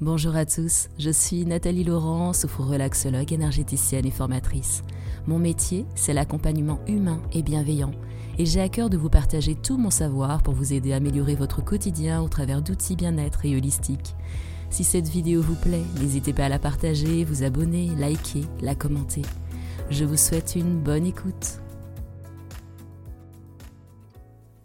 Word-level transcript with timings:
Bonjour 0.00 0.36
à 0.36 0.46
tous, 0.46 0.90
je 0.96 1.10
suis 1.10 1.44
Nathalie 1.44 1.82
Laurent, 1.82 2.32
soufre-relaxologue, 2.32 3.32
énergéticienne 3.32 4.06
et 4.06 4.12
formatrice. 4.12 4.84
Mon 5.26 5.40
métier, 5.40 5.86
c'est 5.96 6.12
l'accompagnement 6.12 6.78
humain 6.86 7.20
et 7.32 7.42
bienveillant, 7.42 7.90
et 8.38 8.46
j'ai 8.46 8.60
à 8.60 8.68
cœur 8.68 8.90
de 8.90 8.96
vous 8.96 9.08
partager 9.08 9.56
tout 9.56 9.76
mon 9.76 9.90
savoir 9.90 10.44
pour 10.44 10.54
vous 10.54 10.72
aider 10.72 10.92
à 10.92 10.96
améliorer 10.98 11.34
votre 11.34 11.64
quotidien 11.64 12.22
au 12.22 12.28
travers 12.28 12.62
d'outils 12.62 12.94
bien-être 12.94 13.44
et 13.44 13.56
holistiques. 13.56 14.14
Si 14.70 14.84
cette 14.84 15.08
vidéo 15.08 15.42
vous 15.42 15.56
plaît, 15.56 15.82
n'hésitez 16.00 16.32
pas 16.32 16.44
à 16.44 16.48
la 16.48 16.60
partager, 16.60 17.24
vous 17.24 17.42
abonner, 17.42 17.88
liker, 17.96 18.44
la 18.60 18.76
commenter. 18.76 19.22
Je 19.90 20.04
vous 20.04 20.16
souhaite 20.16 20.54
une 20.54 20.78
bonne 20.78 21.06
écoute. 21.06 21.58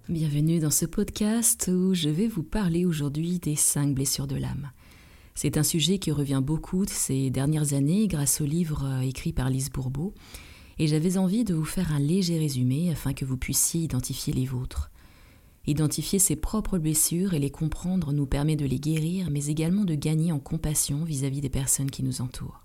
Bienvenue 0.09 0.59
dans 0.59 0.69
ce 0.69 0.85
podcast 0.85 1.71
où 1.73 1.95
je 1.95 2.09
vais 2.09 2.27
vous 2.27 2.43
parler 2.43 2.85
aujourd'hui 2.85 3.39
des 3.39 3.55
5 3.55 3.95
blessures 3.95 4.27
de 4.27 4.35
l'âme. 4.35 4.69
C'est 5.35 5.57
un 5.57 5.63
sujet 5.63 5.97
qui 5.97 6.11
revient 6.11 6.41
beaucoup 6.43 6.85
ces 6.87 7.29
dernières 7.29 7.73
années 7.73 8.07
grâce 8.07 8.41
au 8.41 8.45
livre 8.45 8.85
euh, 8.85 9.01
écrit 9.01 9.33
par 9.33 9.49
Lise 9.49 9.69
Bourbeau, 9.69 10.13
et 10.79 10.87
j'avais 10.87 11.17
envie 11.17 11.43
de 11.43 11.53
vous 11.53 11.65
faire 11.65 11.91
un 11.91 11.99
léger 11.99 12.37
résumé 12.37 12.91
afin 12.91 13.13
que 13.13 13.25
vous 13.25 13.37
puissiez 13.37 13.81
identifier 13.81 14.33
les 14.33 14.45
vôtres. 14.45 14.91
Identifier 15.65 16.19
ses 16.19 16.35
propres 16.35 16.77
blessures 16.77 17.33
et 17.33 17.39
les 17.39 17.51
comprendre 17.51 18.11
nous 18.11 18.25
permet 18.25 18.55
de 18.55 18.65
les 18.65 18.79
guérir, 18.79 19.29
mais 19.31 19.45
également 19.45 19.85
de 19.85 19.95
gagner 19.95 20.31
en 20.31 20.39
compassion 20.39 21.03
vis-à-vis 21.03 21.41
des 21.41 21.49
personnes 21.49 21.91
qui 21.91 22.03
nous 22.03 22.21
entourent. 22.21 22.63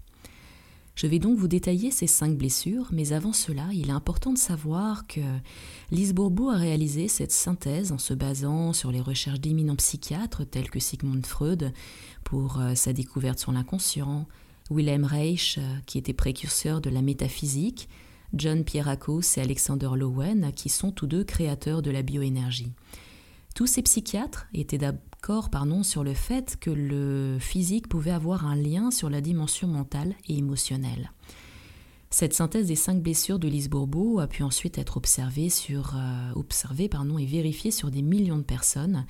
Je 0.98 1.07
vais 1.07 1.20
donc 1.20 1.38
vous 1.38 1.47
détailler 1.47 1.93
ces 1.93 2.09
cinq 2.09 2.37
blessures, 2.37 2.88
mais 2.91 3.12
avant 3.12 3.33
cela, 3.33 3.69
il 3.73 3.88
est 3.88 3.93
important 3.93 4.33
de 4.33 4.38
savoir 4.38 5.07
que 5.07 5.21
Lise 5.93 6.12
Bourbeau 6.12 6.51
a 6.51 6.57
réalisé 6.57 7.07
cette 7.07 7.30
synthèse 7.30 7.93
en 7.93 7.98
se 7.98 8.15
basant 8.15 8.73
sur 8.73 8.91
les 8.91 9.01
recherches 9.01 9.38
d'éminents 9.38 9.77
psychiatres 9.77 10.45
tels 10.45 10.69
que 10.69 10.80
Sigmund 10.80 11.24
Freud 11.24 11.73
pour 12.24 12.59
euh, 12.59 12.74
sa 12.74 12.93
découverte 12.93 13.38
sur 13.38 13.52
l'inconscient, 13.52 14.27
Wilhelm 14.71 15.05
Reich, 15.05 15.59
euh, 15.59 15.77
qui 15.87 15.99
était 15.99 16.13
précurseur 16.13 16.80
de 16.80 16.90
la 16.90 17.01
métaphysique, 17.01 17.88
John 18.35 18.65
Pierrakos 18.65 19.37
et 19.37 19.40
Alexander 19.40 19.90
Lowen, 19.95 20.51
qui 20.52 20.68
sont 20.68 20.90
tous 20.90 21.07
deux 21.07 21.23
créateurs 21.23 21.80
de 21.80 21.93
la 21.93 22.02
bioénergie. 22.02 22.73
Tous 23.59 23.66
ces 23.66 23.82
psychiatres 23.82 24.46
étaient 24.54 24.78
d'accord 24.78 25.51
pardon, 25.51 25.82
sur 25.82 26.04
le 26.04 26.14
fait 26.14 26.56
que 26.60 26.70
le 26.70 27.38
physique 27.40 27.88
pouvait 27.88 28.12
avoir 28.12 28.46
un 28.46 28.54
lien 28.54 28.92
sur 28.92 29.10
la 29.10 29.20
dimension 29.20 29.66
mentale 29.66 30.15
et 30.28 30.38
émotionnelle. 30.38 31.10
Cette 32.09 32.34
synthèse 32.34 32.68
des 32.68 32.76
cinq 32.76 33.02
blessures 33.02 33.40
de 33.40 33.48
Lise 33.48 33.68
Bourbeau 33.68 34.20
a 34.20 34.28
pu 34.28 34.45
ensuite 34.45 34.78
être 34.78 34.96
observée, 34.96 35.50
sur, 35.50 35.96
euh, 35.96 36.30
observée 36.37 36.88
pardon, 36.88 37.18
et 37.18 37.26
vérifiée 37.26 37.73
sur 37.73 37.90
des 37.90 38.00
millions 38.00 38.38
de 38.38 38.45
personnes. 38.45 39.06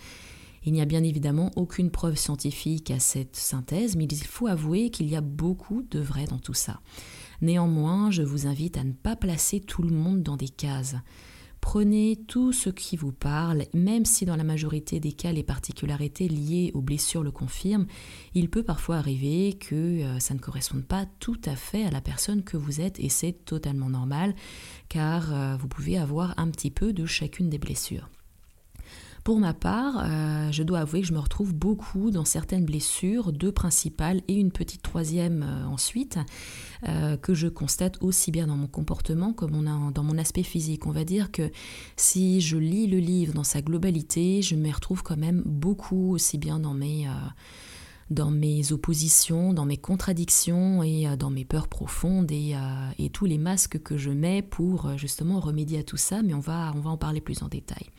Il 0.65 0.73
n'y 0.73 0.81
a 0.81 0.87
bien 0.87 1.05
évidemment 1.05 1.51
aucune 1.57 1.91
preuve 1.91 2.17
scientifique 2.17 2.91
à 2.91 3.01
cette 3.01 3.37
synthèse, 3.37 3.97
mais 3.97 4.07
il 4.07 4.25
faut 4.25 4.47
avouer 4.47 4.89
qu'il 4.89 5.11
y 5.11 5.17
a 5.17 5.21
beaucoup 5.21 5.83
de 5.83 5.99
vrai 5.99 6.25
dans 6.25 6.39
tout 6.39 6.55
ça. 6.55 6.81
Néanmoins, 7.43 8.11
je 8.11 8.23
vous 8.23 8.47
invite 8.47 8.79
à 8.79 8.85
ne 8.85 8.93
pas 8.93 9.15
placer 9.15 9.61
tout 9.61 9.83
le 9.83 9.95
monde 9.95 10.23
dans 10.23 10.39
des 10.39 10.49
cases. 10.49 10.97
Prenez 11.71 12.17
tout 12.27 12.55
ce 12.55 12.71
qui 12.71 12.97
vous 12.97 13.13
parle, 13.13 13.67
même 13.75 14.07
si 14.07 14.25
dans 14.25 14.37
la 14.37 14.43
majorité 14.43 15.01
des 15.01 15.13
cas 15.13 15.33
les 15.33 15.43
particularités 15.43 16.27
liées 16.27 16.71
aux 16.73 16.81
blessures 16.81 17.23
le 17.23 17.31
confirment, 17.31 17.87
il 18.33 18.49
peut 18.49 18.63
parfois 18.63 18.97
arriver 18.97 19.53
que 19.53 19.75
euh, 19.75 20.19
ça 20.19 20.33
ne 20.33 20.39
corresponde 20.39 20.87
pas 20.87 21.05
tout 21.21 21.39
à 21.45 21.57
fait 21.57 21.85
à 21.85 21.91
la 21.91 22.01
personne 22.01 22.43
que 22.43 22.57
vous 22.57 22.81
êtes 22.81 22.99
et 23.01 23.11
c'est 23.11 23.45
totalement 23.45 23.91
normal 23.91 24.35
car 24.89 25.31
euh, 25.35 25.57
vous 25.59 25.69
pouvez 25.69 25.99
avoir 25.99 26.33
un 26.39 26.49
petit 26.49 26.71
peu 26.71 26.95
de 26.95 27.05
chacune 27.05 27.51
des 27.51 27.59
blessures. 27.59 28.09
Pour 29.29 29.41
ma 29.41 29.53
part, 29.53 30.07
euh, 30.07 30.51
je 30.53 30.63
dois 30.63 30.79
avouer 30.79 31.03
que 31.03 31.07
je 31.07 31.13
me 31.13 31.19
retrouve 31.19 31.55
beaucoup 31.55 32.11
dans 32.11 32.25
certaines 32.25 32.65
blessures, 32.65 33.31
deux 33.31 33.53
principales 33.53 34.23
et 34.27 34.33
une 34.33 34.51
petite 34.51 34.81
troisième 34.81 35.43
euh, 35.43 35.67
ensuite, 35.67 36.19
euh, 36.89 37.19
que 37.19 37.35
je 37.35 37.47
constate 37.47 38.03
aussi 38.03 38.31
bien 38.31 38.47
dans 38.47 38.57
mon 38.57 38.69
comportement 38.69 39.35
que 39.35 39.45
dans 39.45 40.03
mon 40.03 40.17
aspect 40.17 40.45
physique. 40.45 40.87
On 40.87 40.93
va 40.93 41.05
dire 41.05 41.31
que 41.31 41.51
si 41.95 42.41
je 42.41 42.57
lis 42.57 42.87
le 42.87 43.01
livre 43.01 43.35
dans 43.35 43.45
sa 43.45 43.61
globalité, 43.61 44.41
je 44.41 44.57
me 44.57 44.73
retrouve 44.73 45.03
quand 45.03 45.19
même 45.19 45.43
beaucoup 45.45 46.15
aussi 46.15 46.39
bien 46.39 46.59
dans 46.59 46.73
mes 46.73 47.07
dans 48.09 48.31
mes 48.31 48.73
oppositions, 48.73 49.53
dans 49.53 49.67
mes 49.67 49.77
contradictions 49.77 50.83
et 50.83 51.19
dans 51.19 51.29
mes 51.29 51.45
peurs 51.45 51.69
profondes 51.69 52.33
et, 52.33 52.55
et, 52.99 53.11
tous 53.11 53.27
les 53.27 53.37
masques 53.37 53.79
que 53.83 53.99
je 53.99 54.09
mets 54.09 54.41
pour 54.41 54.97
justement 54.97 55.39
remédier 55.39 55.81
à 55.81 55.83
tout 55.83 55.99
ça, 55.99 56.23
mais 56.23 56.33
on 56.33 56.41
va, 56.41 56.73
on 56.75 56.81
va 56.81 56.89
en 56.89 56.97
parler 56.97 57.21
plus 57.21 57.43
en 57.43 57.49
détail. 57.49 57.91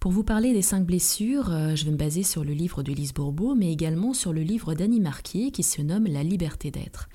Pour 0.00 0.12
vous 0.12 0.24
parler 0.24 0.54
des 0.54 0.62
cinq 0.62 0.86
blessures, 0.86 1.50
euh, 1.52 1.76
je 1.76 1.84
vais 1.84 1.90
me 1.90 1.98
baser 1.98 2.22
sur 2.22 2.42
le 2.42 2.54
livre 2.54 2.82
de 2.82 2.90
Lise 2.90 3.12
Bourbeau, 3.12 3.54
mais 3.54 3.70
également 3.70 4.14
sur 4.14 4.32
le 4.32 4.40
livre 4.40 4.72
d'Annie 4.72 4.98
Marquier 4.98 5.50
qui 5.50 5.62
se 5.62 5.82
nomme 5.82 6.06
La 6.06 6.22
liberté 6.22 6.70
d'être. 6.70 7.10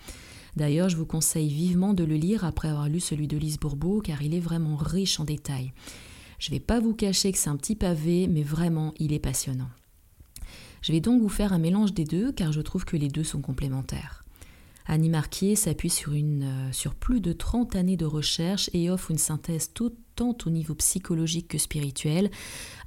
D'ailleurs, 0.55 0.87
je 0.87 0.95
vous 0.95 1.07
conseille 1.07 1.49
vivement 1.49 1.95
de 1.95 2.03
le 2.03 2.13
lire 2.13 2.45
après 2.45 2.67
avoir 2.67 2.87
lu 2.87 2.99
celui 2.99 3.27
de 3.27 3.37
Lise 3.37 3.57
Bourbeau, 3.57 4.01
car 4.01 4.21
il 4.21 4.35
est 4.35 4.39
vraiment 4.39 4.75
riche 4.75 5.19
en 5.19 5.23
détails. 5.23 5.73
Je 6.37 6.51
ne 6.51 6.57
vais 6.57 6.59
pas 6.59 6.79
vous 6.79 6.93
cacher 6.93 7.31
que 7.31 7.39
c'est 7.39 7.49
un 7.49 7.57
petit 7.57 7.75
pavé, 7.75 8.27
mais 8.27 8.43
vraiment, 8.43 8.93
il 8.99 9.13
est 9.13 9.19
passionnant. 9.19 9.69
Je 10.83 10.91
vais 10.91 11.01
donc 11.01 11.23
vous 11.23 11.29
faire 11.29 11.53
un 11.53 11.59
mélange 11.59 11.95
des 11.95 12.05
deux, 12.05 12.31
car 12.33 12.51
je 12.51 12.61
trouve 12.61 12.85
que 12.85 12.97
les 12.97 13.09
deux 13.09 13.23
sont 13.23 13.41
complémentaires. 13.41 14.23
Annie 14.85 15.09
Marquier 15.09 15.55
s'appuie 15.55 15.89
sur, 15.89 16.11
euh, 16.13 16.71
sur 16.71 16.93
plus 16.93 17.19
de 17.19 17.33
30 17.33 17.75
années 17.75 17.97
de 17.97 18.05
recherche 18.05 18.69
et 18.73 18.91
offre 18.91 19.09
une 19.09 19.17
synthèse 19.17 19.71
toute 19.73 19.97
tant 20.15 20.35
au 20.45 20.49
niveau 20.49 20.75
psychologique 20.75 21.47
que 21.49 21.57
spirituel. 21.57 22.29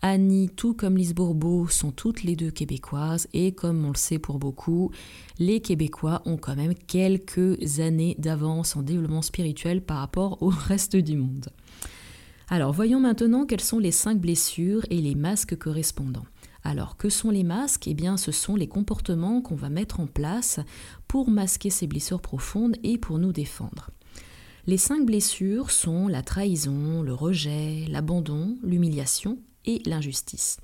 Annie, 0.02 0.48
tout 0.48 0.74
comme 0.74 0.96
Lise 0.96 1.14
Bourbeau, 1.14 1.68
sont 1.68 1.92
toutes 1.92 2.22
les 2.22 2.36
deux 2.36 2.50
québécoises 2.50 3.28
et 3.32 3.52
comme 3.52 3.84
on 3.84 3.90
le 3.90 3.96
sait 3.96 4.18
pour 4.18 4.38
beaucoup, 4.38 4.90
les 5.38 5.60
Québécois 5.60 6.22
ont 6.24 6.36
quand 6.36 6.56
même 6.56 6.74
quelques 6.74 7.80
années 7.80 8.16
d'avance 8.18 8.76
en 8.76 8.82
développement 8.82 9.22
spirituel 9.22 9.82
par 9.82 9.98
rapport 9.98 10.42
au 10.42 10.48
reste 10.68 10.96
du 10.96 11.16
monde. 11.16 11.48
Alors 12.48 12.72
voyons 12.72 13.00
maintenant 13.00 13.44
quelles 13.44 13.60
sont 13.60 13.78
les 13.78 13.92
cinq 13.92 14.18
blessures 14.18 14.86
et 14.90 15.00
les 15.00 15.14
masques 15.14 15.56
correspondants. 15.56 16.26
Alors, 16.64 16.96
que 16.96 17.08
sont 17.08 17.30
les 17.30 17.44
masques? 17.44 17.86
Eh 17.86 17.94
bien, 17.94 18.16
ce 18.16 18.32
sont 18.32 18.56
les 18.56 18.66
comportements 18.66 19.40
qu'on 19.40 19.54
va 19.54 19.70
mettre 19.70 20.00
en 20.00 20.06
place 20.06 20.60
pour 21.06 21.30
masquer 21.30 21.70
ces 21.70 21.86
blessures 21.86 22.20
profondes 22.20 22.76
et 22.82 22.98
pour 22.98 23.18
nous 23.18 23.32
défendre. 23.32 23.90
Les 24.68 24.76
cinq 24.76 25.04
blessures 25.06 25.70
sont 25.70 26.08
la 26.08 26.20
trahison, 26.22 27.00
le 27.00 27.14
rejet, 27.14 27.86
l'abandon, 27.88 28.58
l'humiliation 28.62 29.38
et 29.64 29.80
l'injustice. 29.86 30.58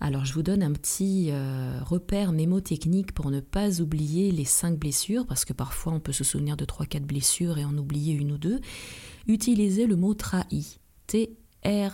Alors 0.00 0.24
je 0.24 0.32
vous 0.32 0.42
donne 0.42 0.64
un 0.64 0.72
petit 0.72 1.28
euh, 1.30 1.78
repère 1.80 2.32
mémotechnique 2.32 3.12
pour 3.12 3.30
ne 3.30 3.38
pas 3.38 3.80
oublier 3.80 4.32
les 4.32 4.44
cinq 4.44 4.76
blessures, 4.76 5.28
parce 5.28 5.44
que 5.44 5.52
parfois 5.52 5.92
on 5.92 6.00
peut 6.00 6.10
se 6.10 6.24
souvenir 6.24 6.56
de 6.56 6.64
trois, 6.64 6.86
quatre 6.86 7.06
blessures 7.06 7.56
et 7.56 7.64
en 7.64 7.78
oublier 7.78 8.14
une 8.14 8.32
ou 8.32 8.36
deux. 8.36 8.60
Utilisez 9.28 9.86
le 9.86 9.94
mot 9.94 10.14
trahi. 10.14 10.80
T-R-A-H-I. 11.06 11.92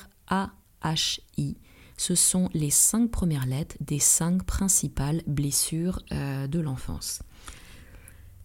Ce 1.99 2.15
sont 2.15 2.49
les 2.55 2.71
cinq 2.71 3.11
premières 3.11 3.45
lettres 3.45 3.77
des 3.81 3.99
cinq 3.99 4.45
principales 4.45 5.23
blessures 5.27 6.01
euh, 6.13 6.47
de 6.47 6.61
l'enfance. 6.61 7.21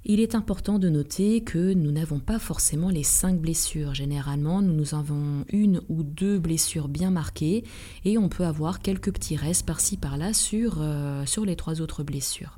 Il 0.05 0.19
est 0.19 0.35
important 0.35 0.79
de 0.79 0.89
noter 0.89 1.41
que 1.41 1.73
nous 1.73 1.91
n'avons 1.91 2.19
pas 2.19 2.39
forcément 2.39 2.89
les 2.89 3.03
cinq 3.03 3.39
blessures. 3.39 3.93
Généralement, 3.93 4.61
nous 4.61 4.95
avons 4.95 5.43
une 5.49 5.81
ou 5.89 6.03
deux 6.03 6.39
blessures 6.39 6.87
bien 6.87 7.11
marquées 7.11 7.63
et 8.05 8.17
on 8.17 8.29
peut 8.29 8.45
avoir 8.45 8.79
quelques 8.79 9.11
petits 9.11 9.35
restes 9.35 9.65
par-ci 9.65 9.97
par-là 9.97 10.33
sur, 10.33 10.77
euh, 10.79 11.25
les 11.45 11.55
trois 11.55 11.81
autres 11.81 12.03
blessures. 12.03 12.57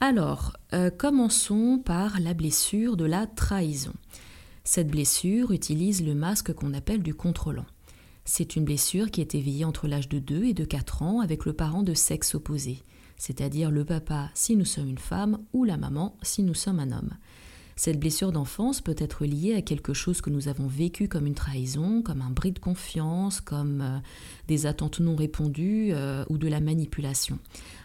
Alors, 0.00 0.52
euh, 0.72 0.90
commençons 0.90 1.82
par 1.84 2.20
la 2.20 2.32
blessure 2.32 2.96
de 2.96 3.04
la 3.04 3.26
trahison. 3.26 3.94
Cette 4.62 4.88
blessure 4.88 5.50
utilise 5.50 6.04
le 6.04 6.14
masque 6.14 6.52
qu'on 6.52 6.74
appelle 6.74 7.02
du 7.02 7.14
contrôlant. 7.14 7.66
C'est 8.24 8.54
une 8.54 8.64
blessure 8.64 9.10
qui 9.10 9.20
est 9.20 9.34
éveillée 9.34 9.64
entre 9.64 9.88
l'âge 9.88 10.08
de 10.08 10.18
2 10.18 10.44
et 10.44 10.54
de 10.54 10.64
4 10.64 11.02
ans 11.02 11.20
avec 11.20 11.46
le 11.46 11.54
parent 11.54 11.82
de 11.82 11.94
sexe 11.94 12.34
opposé 12.34 12.84
c'est-à-dire 13.18 13.70
le 13.70 13.84
papa 13.84 14.30
si 14.34 14.56
nous 14.56 14.64
sommes 14.64 14.88
une 14.88 14.98
femme 14.98 15.38
ou 15.52 15.64
la 15.64 15.76
maman 15.76 16.16
si 16.22 16.42
nous 16.42 16.54
sommes 16.54 16.80
un 16.80 16.92
homme. 16.92 17.10
Cette 17.78 18.00
blessure 18.00 18.32
d'enfance 18.32 18.80
peut 18.80 18.96
être 18.98 19.24
liée 19.24 19.54
à 19.54 19.62
quelque 19.62 19.94
chose 19.94 20.20
que 20.20 20.30
nous 20.30 20.48
avons 20.48 20.66
vécu 20.66 21.06
comme 21.06 21.28
une 21.28 21.36
trahison, 21.36 22.02
comme 22.02 22.22
un 22.22 22.30
bris 22.30 22.50
de 22.50 22.58
confiance, 22.58 23.40
comme 23.40 23.80
euh, 23.82 23.98
des 24.48 24.66
attentes 24.66 24.98
non 24.98 25.14
répondues 25.14 25.90
euh, 25.92 26.24
ou 26.28 26.38
de 26.38 26.48
la 26.48 26.58
manipulation. 26.58 27.38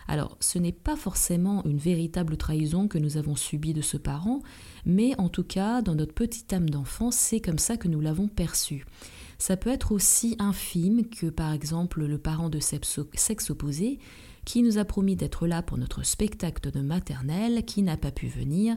Alors, 0.07 0.35
ce 0.39 0.57
n'est 0.57 0.71
pas 0.71 0.95
forcément 0.95 1.63
une 1.65 1.77
véritable 1.77 2.37
trahison 2.37 2.87
que 2.87 2.97
nous 2.97 3.17
avons 3.17 3.35
subie 3.35 3.75
de 3.75 3.81
ce 3.81 3.97
parent, 3.97 4.41
mais 4.83 5.13
en 5.19 5.29
tout 5.29 5.43
cas, 5.43 5.83
dans 5.83 5.93
notre 5.93 6.15
petite 6.15 6.51
âme 6.53 6.71
d'enfant, 6.71 7.11
c'est 7.11 7.39
comme 7.39 7.59
ça 7.59 7.77
que 7.77 7.87
nous 7.87 8.01
l'avons 8.01 8.27
perçu. 8.27 8.87
Ça 9.37 9.57
peut 9.57 9.69
être 9.69 9.91
aussi 9.91 10.35
infime 10.39 11.07
que, 11.07 11.27
par 11.27 11.53
exemple, 11.53 12.03
le 12.03 12.17
parent 12.17 12.49
de 12.49 12.59
sexe 12.59 13.49
opposé 13.51 13.99
qui 14.45 14.63
nous 14.63 14.77
a 14.77 14.85
promis 14.85 15.15
d'être 15.15 15.47
là 15.47 15.61
pour 15.61 15.77
notre 15.77 16.03
spectacle 16.03 16.71
de 16.71 16.81
maternelle, 16.81 17.63
qui 17.65 17.81
n'a 17.81 17.97
pas 17.97 18.11
pu 18.11 18.27
venir, 18.27 18.75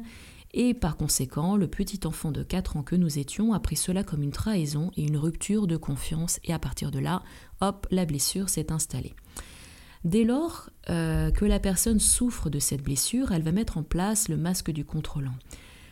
et 0.53 0.75
par 0.75 0.97
conséquent, 0.97 1.57
le 1.57 1.69
petit 1.69 2.01
enfant 2.07 2.33
de 2.33 2.43
4 2.43 2.79
ans 2.79 2.83
que 2.83 2.97
nous 2.97 3.19
étions 3.19 3.53
a 3.53 3.61
pris 3.61 3.77
cela 3.77 4.05
comme 4.05 4.23
une 4.23 4.33
trahison 4.33 4.91
et 4.97 5.05
une 5.05 5.19
rupture 5.19 5.67
de 5.67 5.77
confiance, 5.77 6.41
et 6.45 6.53
à 6.53 6.59
partir 6.59 6.91
de 6.91 6.99
là, 6.99 7.23
hop, 7.61 7.87
la 7.91 8.07
blessure 8.07 8.49
s'est 8.49 8.73
installée. 8.73 9.15
Dès 10.05 10.25
lors 10.25 10.71
euh, 10.89 11.31
que 11.31 11.45
la 11.45 11.59
personne 11.59 11.99
souffre 11.99 12.49
de 12.49 12.59
cette 12.59 12.83
blessure, 12.83 13.33
elle 13.33 13.43
va 13.43 13.53
mettre 13.53 13.77
en 13.77 13.83
place 13.83 14.29
le 14.29 14.37
masque 14.37 14.71
du 14.71 14.85
contrôlant. 14.85 15.35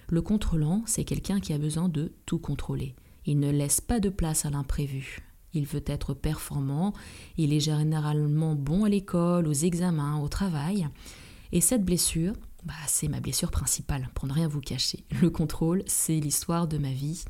Le 0.08 0.22
contrôlant, 0.22 0.82
c'est 0.86 1.04
quelqu'un 1.04 1.40
qui 1.40 1.52
a 1.52 1.58
besoin 1.58 1.88
de 1.88 2.12
tout 2.24 2.38
contrôler. 2.38 2.94
Il 3.26 3.40
ne 3.40 3.50
laisse 3.50 3.80
pas 3.80 4.00
de 4.00 4.10
place 4.10 4.44
à 4.44 4.50
l'imprévu. 4.50 5.20
Il 5.54 5.66
veut 5.66 5.84
être 5.86 6.14
performant, 6.14 6.92
il 7.36 7.52
est 7.52 7.60
généralement 7.60 8.54
bon 8.54 8.84
à 8.84 8.88
l'école, 8.88 9.46
aux 9.46 9.52
examens, 9.52 10.20
au 10.20 10.28
travail. 10.28 10.88
Et 11.52 11.60
cette 11.60 11.84
blessure, 11.84 12.34
bah, 12.64 12.74
c'est 12.86 13.08
ma 13.08 13.20
blessure 13.20 13.50
principale, 13.50 14.10
pour 14.14 14.26
ne 14.26 14.32
rien 14.32 14.48
vous 14.48 14.60
cacher. 14.60 15.04
Le 15.22 15.30
contrôle, 15.30 15.82
c'est 15.86 16.18
l'histoire 16.18 16.66
de 16.66 16.78
ma 16.78 16.92
vie. 16.92 17.24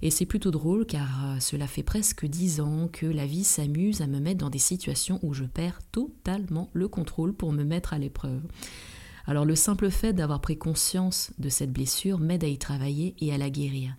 Et 0.00 0.10
c'est 0.10 0.26
plutôt 0.26 0.50
drôle 0.50 0.86
car 0.86 1.08
euh, 1.24 1.40
cela 1.40 1.66
fait 1.66 1.82
presque 1.82 2.24
dix 2.24 2.60
ans 2.60 2.88
que 2.92 3.06
la 3.06 3.26
vie 3.26 3.44
s'amuse 3.44 4.00
à 4.00 4.06
me 4.06 4.20
mettre 4.20 4.38
dans 4.38 4.50
des 4.50 4.58
situations 4.58 5.18
où 5.22 5.34
je 5.34 5.44
perds 5.44 5.80
totalement 5.90 6.70
le 6.72 6.86
contrôle 6.86 7.32
pour 7.34 7.52
me 7.52 7.64
mettre 7.64 7.94
à 7.94 7.98
l'épreuve. 7.98 8.42
Alors 9.26 9.44
le 9.44 9.56
simple 9.56 9.90
fait 9.90 10.12
d'avoir 10.12 10.40
pris 10.40 10.56
conscience 10.56 11.32
de 11.38 11.48
cette 11.48 11.72
blessure 11.72 12.20
m'aide 12.20 12.44
à 12.44 12.48
y 12.48 12.58
travailler 12.58 13.14
et 13.18 13.32
à 13.34 13.38
la 13.38 13.50
guérir. 13.50 13.94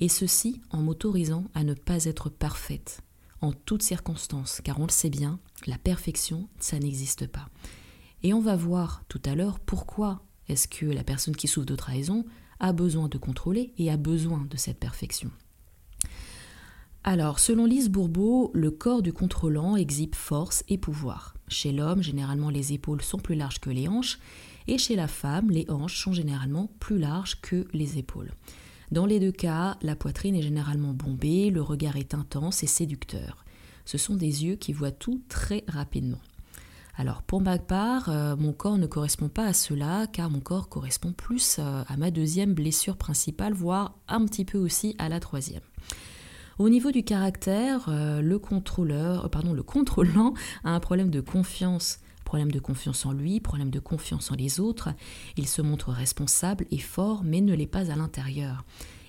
Et 0.00 0.08
ceci 0.08 0.60
en 0.70 0.82
m'autorisant 0.82 1.44
à 1.54 1.64
ne 1.64 1.74
pas 1.74 2.04
être 2.04 2.28
parfaite 2.28 3.02
en 3.44 3.52
toutes 3.52 3.82
circonstances, 3.82 4.60
car 4.64 4.80
on 4.80 4.86
le 4.86 4.90
sait 4.90 5.10
bien, 5.10 5.38
la 5.66 5.78
perfection, 5.78 6.48
ça 6.58 6.78
n'existe 6.78 7.26
pas. 7.26 7.48
Et 8.22 8.32
on 8.32 8.40
va 8.40 8.56
voir 8.56 9.02
tout 9.08 9.20
à 9.24 9.34
l'heure 9.34 9.60
pourquoi 9.60 10.22
est-ce 10.48 10.66
que 10.66 10.86
la 10.86 11.04
personne 11.04 11.36
qui 11.36 11.46
souffre 11.46 11.66
de 11.66 11.76
trahison 11.76 12.24
a 12.58 12.72
besoin 12.72 13.08
de 13.08 13.18
contrôler 13.18 13.72
et 13.76 13.90
a 13.90 13.96
besoin 13.96 14.46
de 14.50 14.56
cette 14.56 14.78
perfection. 14.78 15.30
Alors, 17.02 17.38
selon 17.38 17.66
Lise 17.66 17.90
Bourbeau, 17.90 18.50
le 18.54 18.70
corps 18.70 19.02
du 19.02 19.12
contrôlant 19.12 19.76
exhibe 19.76 20.14
force 20.14 20.64
et 20.68 20.78
pouvoir. 20.78 21.34
Chez 21.48 21.70
l'homme, 21.70 22.02
généralement, 22.02 22.48
les 22.48 22.72
épaules 22.72 23.02
sont 23.02 23.18
plus 23.18 23.34
larges 23.34 23.60
que 23.60 23.68
les 23.68 23.88
hanches, 23.88 24.18
et 24.66 24.78
chez 24.78 24.96
la 24.96 25.08
femme, 25.08 25.50
les 25.50 25.66
hanches 25.68 26.02
sont 26.02 26.14
généralement 26.14 26.70
plus 26.80 26.98
larges 26.98 27.38
que 27.42 27.66
les 27.74 27.98
épaules. 27.98 28.30
Dans 28.94 29.06
les 29.06 29.18
deux 29.18 29.32
cas, 29.32 29.76
la 29.82 29.96
poitrine 29.96 30.36
est 30.36 30.42
généralement 30.42 30.92
bombée, 30.92 31.50
le 31.50 31.62
regard 31.62 31.96
est 31.96 32.14
intense 32.14 32.62
et 32.62 32.68
séducteur. 32.68 33.44
Ce 33.84 33.98
sont 33.98 34.14
des 34.14 34.44
yeux 34.44 34.54
qui 34.54 34.72
voient 34.72 34.92
tout 34.92 35.20
très 35.28 35.64
rapidement. 35.66 36.20
Alors 36.96 37.22
pour 37.24 37.40
ma 37.40 37.58
part, 37.58 38.08
euh, 38.08 38.36
mon 38.36 38.52
corps 38.52 38.78
ne 38.78 38.86
correspond 38.86 39.28
pas 39.28 39.46
à 39.46 39.52
cela 39.52 40.06
car 40.12 40.30
mon 40.30 40.38
corps 40.38 40.68
correspond 40.68 41.12
plus 41.12 41.56
euh, 41.58 41.82
à 41.88 41.96
ma 41.96 42.12
deuxième 42.12 42.54
blessure 42.54 42.96
principale, 42.96 43.52
voire 43.52 43.98
un 44.06 44.24
petit 44.26 44.44
peu 44.44 44.58
aussi 44.58 44.94
à 44.98 45.08
la 45.08 45.18
troisième. 45.18 45.62
Au 46.60 46.68
niveau 46.68 46.92
du 46.92 47.02
caractère, 47.02 47.86
euh, 47.88 48.20
le 48.20 48.38
contrôleur, 48.38 49.28
pardon, 49.28 49.54
le 49.54 49.64
contrôlant 49.64 50.34
a 50.62 50.70
un 50.70 50.78
problème 50.78 51.10
de 51.10 51.20
confiance, 51.20 51.98
problème 52.24 52.50
de 52.50 52.58
confiance 52.58 53.06
en 53.06 53.12
lui, 53.12 53.40
problème 53.40 53.70
de 53.70 53.80
confiance 53.80 54.30
en 54.30 54.34
les 54.34 54.60
autres. 54.60 54.90
Il 55.36 55.46
se 55.46 55.62
montre 55.62 55.90
responsable 55.90 56.66
et 56.70 56.78
fort, 56.78 57.22
mais 57.24 57.40
ne 57.40 57.54
l'est 57.54 57.66
pas 57.66 57.90
à 57.90 57.96
l'intérieur. 57.96 58.64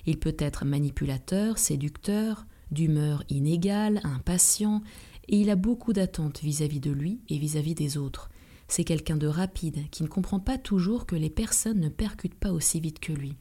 Il 0.06 0.18
peut 0.18 0.36
être 0.38 0.64
manipulateur, 0.64 1.58
séducteur, 1.58 2.46
d'humeur 2.70 3.24
inégale, 3.28 4.00
impatient, 4.04 4.82
et 5.28 5.40
il 5.40 5.50
a 5.50 5.56
beaucoup 5.56 5.92
d'attentes 5.92 6.40
vis-à-vis 6.40 6.80
de 6.80 6.90
lui 6.90 7.20
et 7.28 7.38
vis-à-vis 7.38 7.74
des 7.74 7.96
autres. 7.96 8.30
C'est 8.68 8.84
quelqu'un 8.84 9.16
de 9.16 9.26
rapide, 9.26 9.88
qui 9.90 10.02
ne 10.02 10.08
comprend 10.08 10.40
pas 10.40 10.58
toujours 10.58 11.06
que 11.06 11.16
les 11.16 11.30
personnes 11.30 11.80
ne 11.80 11.88
percutent 11.88 12.34
pas 12.34 12.52
aussi 12.52 12.80
vite 12.80 13.00
que 13.00 13.12
lui. 13.12 13.34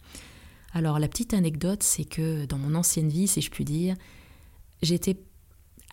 Alors 0.73 0.99
la 0.99 1.07
petite 1.07 1.33
anecdote, 1.33 1.83
c'est 1.83 2.05
que 2.05 2.45
dans 2.45 2.57
mon 2.57 2.75
ancienne 2.75 3.09
vie, 3.09 3.27
si 3.27 3.41
je 3.41 3.49
puis 3.49 3.65
dire, 3.65 3.95
j'étais 4.81 5.17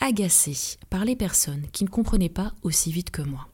agacée 0.00 0.78
par 0.90 1.04
les 1.04 1.16
personnes 1.16 1.66
qui 1.72 1.84
ne 1.84 1.88
comprenaient 1.88 2.28
pas 2.28 2.52
aussi 2.62 2.90
vite 2.90 3.10
que 3.10 3.22
moi. 3.22 3.51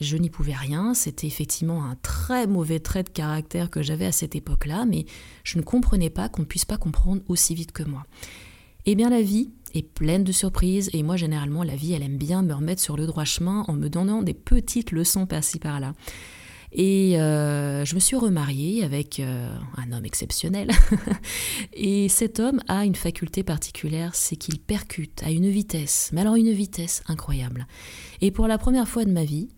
Je 0.00 0.16
n'y 0.16 0.30
pouvais 0.30 0.54
rien, 0.54 0.94
c'était 0.94 1.26
effectivement 1.26 1.84
un 1.84 1.96
très 1.96 2.46
mauvais 2.46 2.80
trait 2.80 3.02
de 3.02 3.08
caractère 3.08 3.68
que 3.68 3.82
j'avais 3.82 4.06
à 4.06 4.12
cette 4.12 4.36
époque-là, 4.36 4.84
mais 4.86 5.06
je 5.44 5.58
ne 5.58 5.62
comprenais 5.62 6.10
pas 6.10 6.28
qu'on 6.28 6.42
ne 6.42 6.46
puisse 6.46 6.64
pas 6.64 6.76
comprendre 6.76 7.22
aussi 7.28 7.54
vite 7.54 7.72
que 7.72 7.82
moi. 7.82 8.04
Eh 8.86 8.94
bien 8.94 9.10
la 9.10 9.22
vie, 9.22 9.50
est 9.74 9.82
pleine 9.82 10.24
de 10.24 10.32
surprises 10.32 10.90
et 10.92 11.02
moi 11.02 11.16
généralement 11.16 11.62
la 11.62 11.76
vie 11.76 11.92
elle 11.92 12.02
aime 12.02 12.16
bien 12.16 12.42
me 12.42 12.54
remettre 12.54 12.80
sur 12.80 12.96
le 12.96 13.06
droit 13.06 13.24
chemin 13.24 13.64
en 13.68 13.74
me 13.74 13.88
donnant 13.88 14.22
des 14.22 14.34
petites 14.34 14.92
leçons 14.92 15.26
par-ci 15.26 15.58
par-là. 15.58 15.94
Et 16.70 17.18
euh, 17.18 17.86
je 17.86 17.94
me 17.94 18.00
suis 18.00 18.16
remariée 18.16 18.84
avec 18.84 19.20
euh, 19.20 19.56
un 19.78 19.90
homme 19.90 20.04
exceptionnel. 20.04 20.70
et 21.72 22.10
cet 22.10 22.40
homme 22.40 22.60
a 22.68 22.84
une 22.84 22.94
faculté 22.94 23.42
particulière, 23.42 24.14
c'est 24.14 24.36
qu'il 24.36 24.58
percute 24.58 25.22
à 25.22 25.30
une 25.30 25.48
vitesse, 25.48 26.10
mais 26.12 26.20
alors 26.20 26.34
une 26.34 26.52
vitesse 26.52 27.02
incroyable. 27.06 27.66
Et 28.20 28.30
pour 28.30 28.48
la 28.48 28.58
première 28.58 28.86
fois 28.86 29.06
de 29.06 29.12
ma 29.12 29.24
vie, 29.24 29.48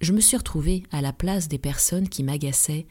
je 0.00 0.12
me 0.12 0.20
suis 0.20 0.36
retrouvée 0.36 0.82
à 0.92 1.00
la 1.00 1.12
place 1.12 1.48
des 1.48 1.58
personnes 1.58 2.08
qui 2.08 2.22
m'agaçaient, 2.22 2.86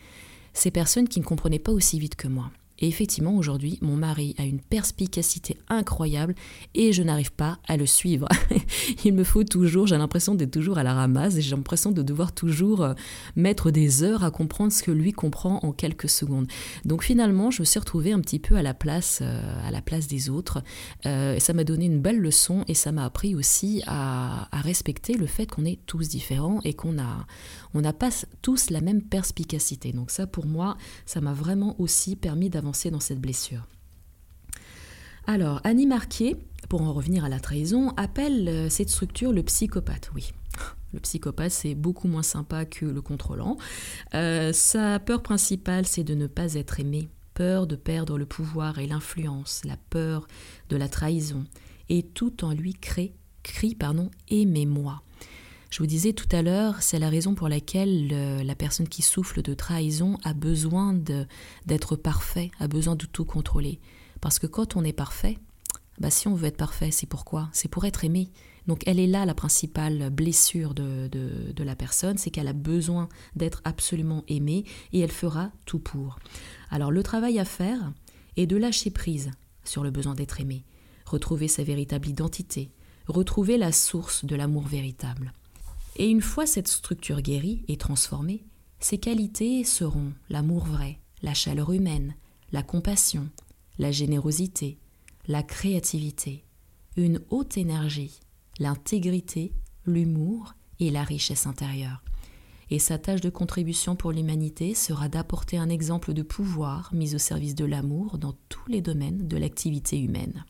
ces 0.53 0.71
personnes 0.71 1.07
qui 1.07 1.19
ne 1.19 1.25
comprenaient 1.25 1.59
pas 1.59 1.71
aussi 1.71 1.99
vite 1.99 2.15
que 2.15 2.27
moi. 2.27 2.51
Et 2.79 2.87
effectivement, 2.87 3.35
aujourd'hui, 3.35 3.79
mon 3.81 3.95
mari 3.95 4.35
a 4.37 4.45
une 4.45 4.61
perspicacité 4.61 5.57
incroyable 5.67 6.35
et 6.75 6.93
je 6.93 7.01
n'arrive 7.01 7.31
pas 7.31 7.57
à 7.67 7.75
le 7.75 7.85
suivre. 7.85 8.27
Il 9.05 9.13
me 9.13 9.23
faut 9.23 9.43
toujours, 9.43 9.87
j'ai 9.87 9.97
l'impression 9.97 10.35
d'être 10.35 10.51
toujours 10.51 10.77
à 10.77 10.83
la 10.83 10.93
ramasse 10.93 11.35
et 11.37 11.41
j'ai 11.41 11.55
l'impression 11.55 11.91
de 11.91 12.03
devoir 12.03 12.33
toujours 12.33 12.83
euh, 12.83 12.93
mettre 13.35 13.71
des 13.71 14.03
heures 14.03 14.23
à 14.23 14.31
comprendre 14.31 14.71
ce 14.71 14.83
que 14.83 14.91
lui 14.91 15.11
comprend 15.11 15.59
en 15.63 15.71
quelques 15.71 16.09
secondes. 16.09 16.47
Donc 16.85 17.03
finalement, 17.03 17.49
je 17.49 17.61
me 17.61 17.65
suis 17.65 17.79
retrouvée 17.79 18.11
un 18.11 18.19
petit 18.19 18.39
peu 18.39 18.55
à 18.55 18.61
la 18.61 18.73
place, 18.73 19.19
euh, 19.21 19.67
à 19.67 19.71
la 19.71 19.81
place 19.81 20.07
des 20.07 20.29
autres. 20.29 20.61
Euh, 21.05 21.39
ça 21.39 21.53
m'a 21.53 21.63
donné 21.63 21.85
une 21.85 21.99
belle 21.99 22.19
leçon 22.19 22.63
et 22.67 22.75
ça 22.75 22.91
m'a 22.91 23.05
appris 23.05 23.33
aussi 23.33 23.81
à, 23.87 24.55
à 24.55 24.61
respecter 24.61 25.13
le 25.13 25.25
fait 25.25 25.47
qu'on 25.47 25.65
est 25.65 25.79
tous 25.87 26.09
différents 26.09 26.59
et 26.63 26.73
qu'on 26.73 26.99
a, 26.99 27.25
on 27.73 27.81
n'a 27.81 27.93
pas 27.93 28.09
tous 28.43 28.69
la 28.69 28.81
même 28.81 29.01
perspicacité. 29.01 29.93
Donc 29.93 30.11
ça, 30.11 30.27
pour 30.27 30.45
moi, 30.45 30.77
ça 31.05 31.21
m'a 31.21 31.33
vraiment 31.33 31.75
aussi 31.79 32.15
permis 32.15 32.49
d'avancer 32.49 32.66
dans 32.91 32.99
cette 32.99 33.19
blessure. 33.19 33.67
Alors, 35.25 35.59
Annie 35.63 35.87
Marquier, 35.87 36.37
pour 36.69 36.81
en 36.81 36.93
revenir 36.93 37.25
à 37.25 37.29
la 37.29 37.39
trahison, 37.39 37.93
appelle 37.97 38.47
euh, 38.47 38.69
cette 38.69 38.89
structure 38.89 39.33
le 39.33 39.43
psychopathe. 39.43 40.09
Oui, 40.15 40.31
le 40.93 40.99
psychopathe, 40.99 41.51
c'est 41.51 41.75
beaucoup 41.75 42.07
moins 42.07 42.23
sympa 42.23 42.65
que 42.65 42.85
le 42.85 43.01
contrôlant. 43.01 43.57
Euh, 44.13 44.53
sa 44.53 44.99
peur 44.99 45.21
principale, 45.21 45.85
c'est 45.85 46.03
de 46.03 46.15
ne 46.15 46.27
pas 46.27 46.53
être 46.53 46.79
aimé, 46.79 47.09
peur 47.33 47.67
de 47.67 47.75
perdre 47.75 48.17
le 48.17 48.25
pouvoir 48.25 48.79
et 48.79 48.87
l'influence, 48.87 49.63
la 49.65 49.77
peur 49.89 50.27
de 50.69 50.77
la 50.77 50.87
trahison. 50.87 51.45
Et 51.89 52.03
tout 52.03 52.45
en 52.45 52.53
lui 52.53 52.73
crée, 52.73 53.13
crie, 53.43 53.75
pardon, 53.75 54.11
aimez-moi. 54.29 55.01
Je 55.69 55.79
vous 55.79 55.87
disais 55.87 56.13
tout 56.13 56.29
à 56.31 56.41
l'heure, 56.41 56.81
c'est 56.81 56.99
la 56.99 57.09
raison 57.09 57.35
pour 57.35 57.49
laquelle 57.49 58.07
la 58.45 58.55
personne 58.55 58.87
qui 58.87 59.01
souffle 59.01 59.41
de 59.41 59.53
trahison 59.53 60.17
a 60.23 60.33
besoin 60.33 60.93
d'être 61.65 61.95
parfait, 61.95 62.51
a 62.59 62.67
besoin 62.67 62.95
de 62.95 63.05
tout 63.05 63.25
contrôler. 63.25 63.79
Parce 64.21 64.39
que 64.39 64.47
quand 64.47 64.75
on 64.75 64.83
est 64.83 64.93
parfait, 64.93 65.37
bah 65.99 66.09
si 66.09 66.27
on 66.27 66.35
veut 66.35 66.47
être 66.47 66.57
parfait, 66.57 66.91
c'est 66.91 67.07
pourquoi 67.07 67.49
C'est 67.51 67.67
pour 67.67 67.85
être 67.85 68.05
aimé. 68.05 68.29
Donc 68.67 68.83
elle 68.85 68.99
est 68.99 69.07
là 69.07 69.25
la 69.25 69.33
principale 69.33 70.09
blessure 70.09 70.73
de, 70.73 71.07
de 71.09 71.63
la 71.63 71.75
personne, 71.75 72.17
c'est 72.17 72.29
qu'elle 72.31 72.47
a 72.47 72.53
besoin 72.53 73.09
d'être 73.35 73.61
absolument 73.63 74.23
aimée 74.27 74.63
et 74.93 74.99
elle 74.99 75.11
fera 75.11 75.51
tout 75.65 75.79
pour. 75.79 76.19
Alors 76.69 76.91
le 76.91 77.03
travail 77.03 77.39
à 77.39 77.45
faire 77.45 77.93
est 78.35 78.47
de 78.47 78.57
lâcher 78.57 78.89
prise 78.89 79.31
sur 79.63 79.83
le 79.83 79.91
besoin 79.91 80.15
d'être 80.15 80.39
aimé, 80.39 80.63
retrouver 81.05 81.47
sa 81.47 81.63
véritable 81.63 82.07
identité, 82.07 82.71
retrouver 83.07 83.57
la 83.57 83.71
source 83.71 84.25
de 84.25 84.35
l'amour 84.35 84.63
véritable. 84.63 85.33
Et 85.97 86.09
une 86.09 86.21
fois 86.21 86.45
cette 86.45 86.67
structure 86.67 87.21
guérie 87.21 87.65
et 87.67 87.77
transformée, 87.77 88.45
ses 88.79 88.99
qualités 88.99 89.63
seront 89.63 90.13
l'amour 90.29 90.63
vrai, 90.65 90.99
la 91.23 91.33
chaleur 91.33 91.73
humaine, 91.73 92.15
la 92.51 92.61
compassion, 92.61 93.29
la 93.79 93.91
générosité, 93.91 94.77
la 95.27 95.41
créativité, 95.41 96.45
une 96.95 97.19
haute 97.31 97.57
énergie, 97.57 98.19
l'intégrité, 98.59 99.53
l'humour 99.85 100.53
et 100.79 100.91
la 100.91 101.03
richesse 101.03 101.47
intérieure. 101.47 102.03
Et 102.69 102.77
sa 102.77 102.99
tâche 102.99 103.21
de 103.21 103.29
contribution 103.31 103.95
pour 103.95 104.11
l'humanité 104.11 104.75
sera 104.75 105.09
d'apporter 105.09 105.57
un 105.57 105.69
exemple 105.69 106.13
de 106.13 106.21
pouvoir 106.21 106.93
mis 106.93 107.15
au 107.15 107.17
service 107.17 107.55
de 107.55 107.65
l'amour 107.65 108.19
dans 108.19 108.35
tous 108.49 108.67
les 108.69 108.81
domaines 108.81 109.27
de 109.27 109.37
l'activité 109.37 109.99
humaine. 109.99 110.45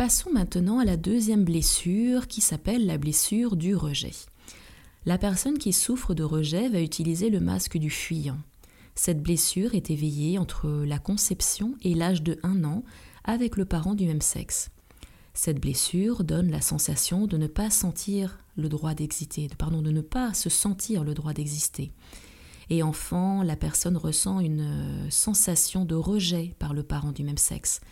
Passons 0.00 0.30
maintenant 0.32 0.78
à 0.78 0.86
la 0.86 0.96
deuxième 0.96 1.44
blessure 1.44 2.26
qui 2.26 2.40
s'appelle 2.40 2.86
la 2.86 2.96
blessure 2.96 3.54
du 3.54 3.76
rejet. 3.76 4.14
La 5.04 5.18
personne 5.18 5.58
qui 5.58 5.74
souffre 5.74 6.14
de 6.14 6.22
rejet 6.22 6.70
va 6.70 6.80
utiliser 6.80 7.28
le 7.28 7.38
masque 7.38 7.76
du 7.76 7.90
fuyant. 7.90 8.38
Cette 8.94 9.22
blessure 9.22 9.74
est 9.74 9.90
éveillée 9.90 10.38
entre 10.38 10.70
la 10.86 10.98
conception 10.98 11.74
et 11.82 11.92
l'âge 11.92 12.22
de 12.22 12.38
1 12.42 12.64
an 12.64 12.82
avec 13.24 13.58
le 13.58 13.66
parent 13.66 13.94
du 13.94 14.06
même 14.06 14.22
sexe. 14.22 14.70
Cette 15.34 15.60
blessure 15.60 16.24
donne 16.24 16.50
la 16.50 16.62
sensation 16.62 17.26
de 17.26 17.36
ne 17.36 17.46
pas 17.46 17.68
sentir 17.68 18.38
le 18.56 18.70
droit 18.70 18.94
d'exister, 18.94 19.50
pardon, 19.58 19.82
de 19.82 19.90
ne 19.90 20.00
pas 20.00 20.32
se 20.32 20.48
sentir 20.48 21.04
le 21.04 21.12
droit 21.12 21.34
d'exister. 21.34 21.92
Et 22.70 22.82
enfant, 22.82 23.42
la 23.42 23.56
personne 23.56 23.98
ressent 23.98 24.40
une 24.40 25.10
sensation 25.10 25.84
de 25.84 25.94
rejet 25.94 26.54
par 26.58 26.72
le 26.72 26.84
parent 26.84 27.12
du 27.12 27.22
même 27.22 27.36
sexe 27.36 27.82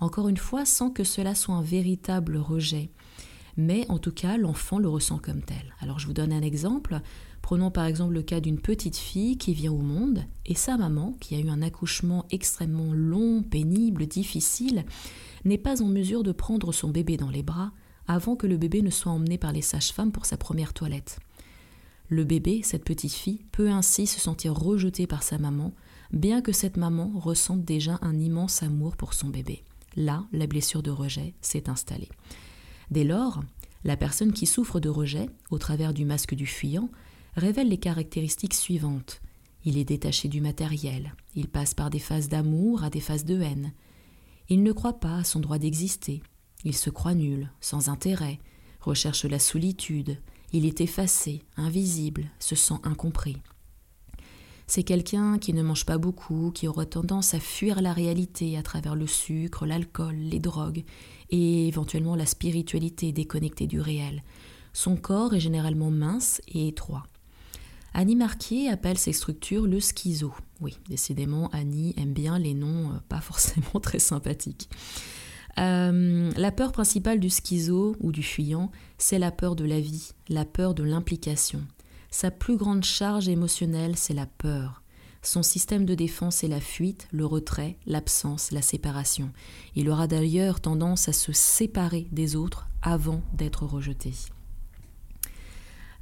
encore 0.00 0.28
une 0.28 0.36
fois 0.36 0.64
sans 0.64 0.90
que 0.90 1.04
cela 1.04 1.34
soit 1.34 1.54
un 1.54 1.62
véritable 1.62 2.36
rejet. 2.36 2.90
mais 3.56 3.84
en 3.90 3.98
tout 3.98 4.12
cas 4.12 4.36
l'enfant 4.38 4.78
le 4.78 4.88
ressent 4.88 5.18
comme 5.18 5.42
tel. 5.42 5.74
Alors 5.80 5.98
je 5.98 6.06
vous 6.06 6.14
donne 6.14 6.32
un 6.32 6.40
exemple. 6.40 7.00
Prenons 7.42 7.70
par 7.70 7.84
exemple 7.84 8.14
le 8.14 8.22
cas 8.22 8.40
d'une 8.40 8.60
petite 8.60 8.96
fille 8.96 9.36
qui 9.36 9.54
vient 9.54 9.72
au 9.72 9.82
monde 9.82 10.24
et 10.46 10.54
sa 10.54 10.76
maman, 10.76 11.14
qui 11.20 11.34
a 11.34 11.40
eu 11.40 11.48
un 11.48 11.60
accouchement 11.60 12.24
extrêmement 12.30 12.92
long, 12.92 13.42
pénible, 13.42 14.06
difficile, 14.06 14.84
n'est 15.44 15.58
pas 15.58 15.82
en 15.82 15.86
mesure 15.86 16.22
de 16.22 16.32
prendre 16.32 16.72
son 16.72 16.90
bébé 16.90 17.16
dans 17.16 17.28
les 17.28 17.42
bras 17.42 17.72
avant 18.06 18.36
que 18.36 18.46
le 18.46 18.56
bébé 18.56 18.82
ne 18.82 18.90
soit 18.90 19.12
emmené 19.12 19.36
par 19.36 19.52
les 19.52 19.62
sages-femmes 19.62 20.12
pour 20.12 20.26
sa 20.26 20.36
première 20.36 20.72
toilette. 20.72 21.18
Le 22.08 22.24
bébé, 22.24 22.62
cette 22.64 22.84
petite 22.84 23.12
fille, 23.12 23.44
peut 23.52 23.70
ainsi 23.70 24.06
se 24.06 24.20
sentir 24.20 24.54
rejeté 24.54 25.06
par 25.06 25.22
sa 25.22 25.38
maman, 25.38 25.72
bien 26.12 26.40
que 26.40 26.52
cette 26.52 26.76
maman 26.76 27.12
ressente 27.14 27.64
déjà 27.64 27.98
un 28.02 28.18
immense 28.18 28.62
amour 28.62 28.96
pour 28.96 29.14
son 29.14 29.28
bébé. 29.28 29.64
Là, 29.96 30.26
la 30.32 30.46
blessure 30.46 30.82
de 30.82 30.90
rejet 30.90 31.34
s'est 31.40 31.68
installée. 31.68 32.08
Dès 32.90 33.04
lors, 33.04 33.42
la 33.84 33.96
personne 33.96 34.32
qui 34.32 34.46
souffre 34.46 34.80
de 34.80 34.88
rejet, 34.88 35.28
au 35.50 35.58
travers 35.58 35.94
du 35.94 36.04
masque 36.04 36.34
du 36.34 36.46
fuyant, 36.46 36.90
révèle 37.36 37.68
les 37.68 37.78
caractéristiques 37.78 38.54
suivantes. 38.54 39.20
Il 39.64 39.78
est 39.78 39.84
détaché 39.84 40.28
du 40.28 40.40
matériel, 40.40 41.14
il 41.34 41.48
passe 41.48 41.74
par 41.74 41.90
des 41.90 41.98
phases 41.98 42.28
d'amour 42.28 42.82
à 42.82 42.90
des 42.90 43.00
phases 43.00 43.24
de 43.24 43.40
haine. 43.40 43.72
Il 44.48 44.62
ne 44.62 44.72
croit 44.72 45.00
pas 45.00 45.18
à 45.18 45.24
son 45.24 45.40
droit 45.40 45.58
d'exister, 45.58 46.22
il 46.64 46.74
se 46.74 46.90
croit 46.90 47.14
nul, 47.14 47.50
sans 47.60 47.88
intérêt, 47.88 48.38
recherche 48.80 49.24
la 49.24 49.38
solitude, 49.38 50.18
il 50.52 50.66
est 50.66 50.80
effacé, 50.80 51.42
invisible, 51.56 52.30
se 52.38 52.56
sent 52.56 52.78
incompris. 52.82 53.36
C'est 54.70 54.84
quelqu'un 54.84 55.38
qui 55.38 55.52
ne 55.52 55.64
mange 55.64 55.84
pas 55.84 55.98
beaucoup, 55.98 56.52
qui 56.52 56.68
aura 56.68 56.86
tendance 56.86 57.34
à 57.34 57.40
fuir 57.40 57.82
la 57.82 57.92
réalité 57.92 58.56
à 58.56 58.62
travers 58.62 58.94
le 58.94 59.08
sucre, 59.08 59.66
l'alcool, 59.66 60.14
les 60.14 60.38
drogues 60.38 60.84
et 61.30 61.66
éventuellement 61.66 62.14
la 62.14 62.24
spiritualité 62.24 63.10
déconnectée 63.10 63.66
du 63.66 63.80
réel. 63.80 64.22
Son 64.72 64.94
corps 64.94 65.34
est 65.34 65.40
généralement 65.40 65.90
mince 65.90 66.40
et 66.46 66.68
étroit. 66.68 67.02
Annie 67.94 68.14
Marquier 68.14 68.68
appelle 68.68 68.96
ces 68.96 69.12
structures 69.12 69.66
le 69.66 69.80
schizo. 69.80 70.32
Oui, 70.60 70.78
décidément, 70.88 71.48
Annie 71.48 71.92
aime 71.96 72.12
bien 72.12 72.38
les 72.38 72.54
noms 72.54 72.90
euh, 72.90 72.98
pas 73.08 73.20
forcément 73.20 73.80
très 73.82 73.98
sympathiques. 73.98 74.70
Euh, 75.58 76.30
la 76.36 76.52
peur 76.52 76.70
principale 76.70 77.18
du 77.18 77.28
schizo 77.28 77.96
ou 77.98 78.12
du 78.12 78.22
fuyant, 78.22 78.70
c'est 78.98 79.18
la 79.18 79.32
peur 79.32 79.56
de 79.56 79.64
la 79.64 79.80
vie, 79.80 80.12
la 80.28 80.44
peur 80.44 80.74
de 80.74 80.84
l'implication. 80.84 81.66
Sa 82.10 82.30
plus 82.30 82.56
grande 82.56 82.84
charge 82.84 83.28
émotionnelle, 83.28 83.96
c'est 83.96 84.14
la 84.14 84.26
peur. 84.26 84.82
Son 85.22 85.42
système 85.42 85.84
de 85.84 85.94
défense 85.94 86.42
est 86.42 86.48
la 86.48 86.60
fuite, 86.60 87.06
le 87.12 87.26
retrait, 87.26 87.76
l'absence, 87.86 88.52
la 88.52 88.62
séparation. 88.62 89.30
Il 89.76 89.88
aura 89.90 90.06
d'ailleurs 90.06 90.60
tendance 90.60 91.08
à 91.08 91.12
se 91.12 91.32
séparer 91.32 92.08
des 92.10 92.36
autres 92.36 92.68
avant 92.82 93.22
d'être 93.34 93.66
rejeté. 93.66 94.12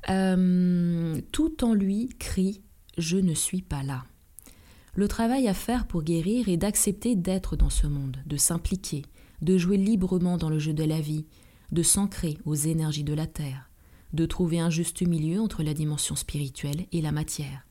Euh, 0.08 1.20
tout 1.32 1.64
en 1.64 1.74
lui 1.74 2.08
crie⁇ 2.18 2.62
Je 2.96 3.16
ne 3.16 3.34
suis 3.34 3.62
pas 3.62 3.82
là⁇ 3.82 4.04
Le 4.94 5.08
travail 5.08 5.48
à 5.48 5.54
faire 5.54 5.86
pour 5.86 6.04
guérir 6.04 6.48
est 6.48 6.56
d'accepter 6.56 7.16
d'être 7.16 7.56
dans 7.56 7.70
ce 7.70 7.88
monde, 7.88 8.18
de 8.24 8.36
s'impliquer, 8.36 9.02
de 9.42 9.58
jouer 9.58 9.76
librement 9.76 10.38
dans 10.38 10.48
le 10.48 10.60
jeu 10.60 10.72
de 10.72 10.84
la 10.84 11.00
vie, 11.00 11.26
de 11.72 11.82
s'ancrer 11.82 12.38
aux 12.44 12.54
énergies 12.54 13.04
de 13.04 13.14
la 13.14 13.26
terre, 13.26 13.67
de 14.12 14.26
trouver 14.26 14.58
un 14.58 14.70
juste 14.70 15.02
milieu 15.02 15.40
entre 15.40 15.62
la 15.62 15.74
dimension 15.74 16.16
spirituelle 16.16 16.86
et 16.92 17.00
la 17.00 17.12
matière. 17.12 17.66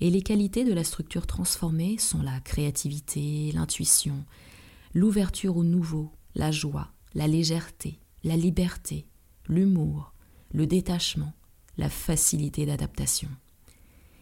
Et 0.00 0.10
les 0.10 0.22
qualités 0.22 0.64
de 0.64 0.72
la 0.72 0.84
structure 0.84 1.26
transformée 1.26 1.98
sont 1.98 2.22
la 2.22 2.40
créativité, 2.40 3.50
l'intuition, 3.52 4.24
l'ouverture 4.94 5.56
au 5.56 5.64
nouveau, 5.64 6.12
la 6.34 6.50
joie, 6.50 6.92
la 7.14 7.26
légèreté, 7.26 7.98
la 8.24 8.36
liberté, 8.36 9.06
l'humour, 9.48 10.12
le 10.52 10.66
détachement, 10.66 11.32
la 11.78 11.88
facilité 11.88 12.66
d'adaptation. 12.66 13.28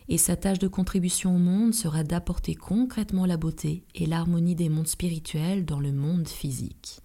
Et 0.08 0.18
sa 0.18 0.36
tâche 0.36 0.58
de 0.58 0.68
contribution 0.68 1.34
au 1.34 1.38
monde 1.38 1.74
sera 1.74 2.04
d'apporter 2.04 2.54
concrètement 2.54 3.24
la 3.24 3.36
beauté 3.36 3.84
et 3.94 4.06
l'harmonie 4.06 4.54
des 4.54 4.68
mondes 4.68 4.86
spirituels 4.86 5.64
dans 5.64 5.80
le 5.80 5.92
monde 5.92 6.28
physique. 6.28 7.00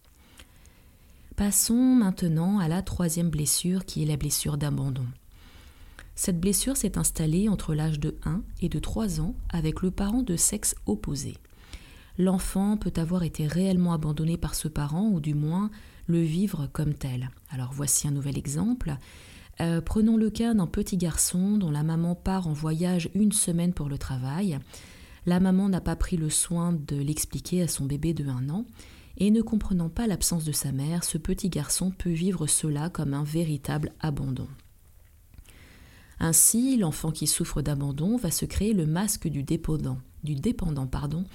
Passons 1.39 1.95
maintenant 1.95 2.59
à 2.59 2.67
la 2.67 2.81
troisième 2.81 3.29
blessure 3.29 3.85
qui 3.85 4.03
est 4.03 4.05
la 4.05 4.17
blessure 4.17 4.57
d'abandon. 4.57 5.05
Cette 6.13 6.37
blessure 6.37 6.75
s'est 6.75 6.97
installée 6.97 7.47
entre 7.47 7.73
l'âge 7.73 7.97
de 7.97 8.17
1 8.25 8.41
et 8.61 8.67
de 8.67 8.77
3 8.77 9.21
ans 9.21 9.35
avec 9.47 9.81
le 9.81 9.89
parent 9.89 10.21
de 10.21 10.35
sexe 10.35 10.75
opposé. 10.85 11.37
L'enfant 12.17 12.75
peut 12.75 12.91
avoir 12.97 13.23
été 13.23 13.47
réellement 13.47 13.93
abandonné 13.93 14.35
par 14.35 14.53
ce 14.53 14.67
parent 14.67 15.07
ou 15.07 15.21
du 15.21 15.33
moins 15.33 15.71
le 16.07 16.19
vivre 16.19 16.67
comme 16.73 16.93
tel. 16.93 17.29
Alors 17.51 17.71
voici 17.71 18.05
un 18.09 18.11
nouvel 18.11 18.37
exemple. 18.37 18.97
Euh, 19.61 19.79
prenons 19.79 20.17
le 20.17 20.29
cas 20.29 20.53
d'un 20.53 20.67
petit 20.67 20.97
garçon 20.97 21.57
dont 21.57 21.71
la 21.71 21.83
maman 21.83 22.15
part 22.15 22.49
en 22.49 22.53
voyage 22.53 23.09
une 23.15 23.31
semaine 23.31 23.71
pour 23.71 23.87
le 23.87 23.97
travail. 23.97 24.59
La 25.25 25.39
maman 25.39 25.69
n'a 25.69 25.79
pas 25.79 25.95
pris 25.95 26.17
le 26.17 26.29
soin 26.29 26.73
de 26.73 26.97
l'expliquer 26.97 27.61
à 27.61 27.69
son 27.69 27.85
bébé 27.85 28.13
de 28.13 28.27
1 28.27 28.49
an 28.49 28.65
et 29.19 29.31
ne 29.31 29.41
comprenant 29.41 29.89
pas 29.89 30.07
l'absence 30.07 30.45
de 30.45 30.51
sa 30.51 30.71
mère, 30.71 31.03
ce 31.03 31.17
petit 31.17 31.49
garçon 31.49 31.91
peut 31.91 32.09
vivre 32.09 32.47
cela 32.47 32.89
comme 32.89 33.13
un 33.13 33.23
véritable 33.23 33.91
abandon. 33.99 34.47
Ainsi, 36.19 36.77
l'enfant 36.77 37.11
qui 37.11 37.27
souffre 37.27 37.61
d'abandon 37.61 38.17
va 38.17 38.31
se 38.31 38.45
créer 38.45 38.73
le 38.73 38.85
masque 38.85 39.27
du 39.27 39.43
dépendant, 39.43 39.97
du 40.23 40.35
dépendant 40.35 40.87
pardon, 40.87 41.25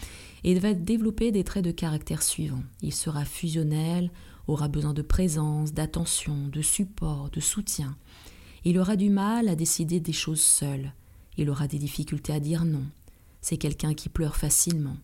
et 0.45 0.59
va 0.59 0.75
développer 0.75 1.33
des 1.33 1.45
traits 1.45 1.65
de 1.65 1.71
caractère 1.71 2.23
suivants. 2.23 2.63
Il 2.83 2.93
sera 2.93 3.25
fusionnel, 3.25 4.11
aura 4.47 4.69
besoin 4.69 4.93
de 4.93 5.03
présence, 5.03 5.73
d'attention, 5.73 6.49
de 6.49 6.61
support, 6.61 7.31
de 7.31 7.41
soutien. 7.41 7.97
Il 8.65 8.79
aura 8.79 8.97
du 8.97 9.11
mal 9.11 9.49
à 9.49 9.57
décider 9.57 10.01
des 10.01 10.13
choses 10.13 10.41
seul. 10.41 10.93
Il 11.37 11.51
aura 11.51 11.67
des 11.67 11.79
difficultés 11.79 12.33
à 12.33 12.41
dire 12.41 12.65
non. 12.65 12.85
C'est 13.41 13.57
quelqu'un 13.57 13.95
qui 13.95 14.09
pleure 14.09 14.37
facilement. 14.37 14.97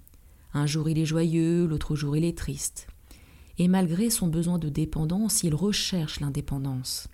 Un 0.54 0.66
jour 0.66 0.88
il 0.88 0.98
est 0.98 1.06
joyeux, 1.06 1.66
l'autre 1.66 1.96
jour 1.96 2.16
il 2.16 2.24
est 2.24 2.36
triste. 2.36 2.86
Et 3.58 3.68
malgré 3.68 4.10
son 4.10 4.28
besoin 4.28 4.58
de 4.58 4.68
dépendance, 4.68 5.42
il 5.42 5.54
recherche 5.54 6.20
l'indépendance. 6.20 7.08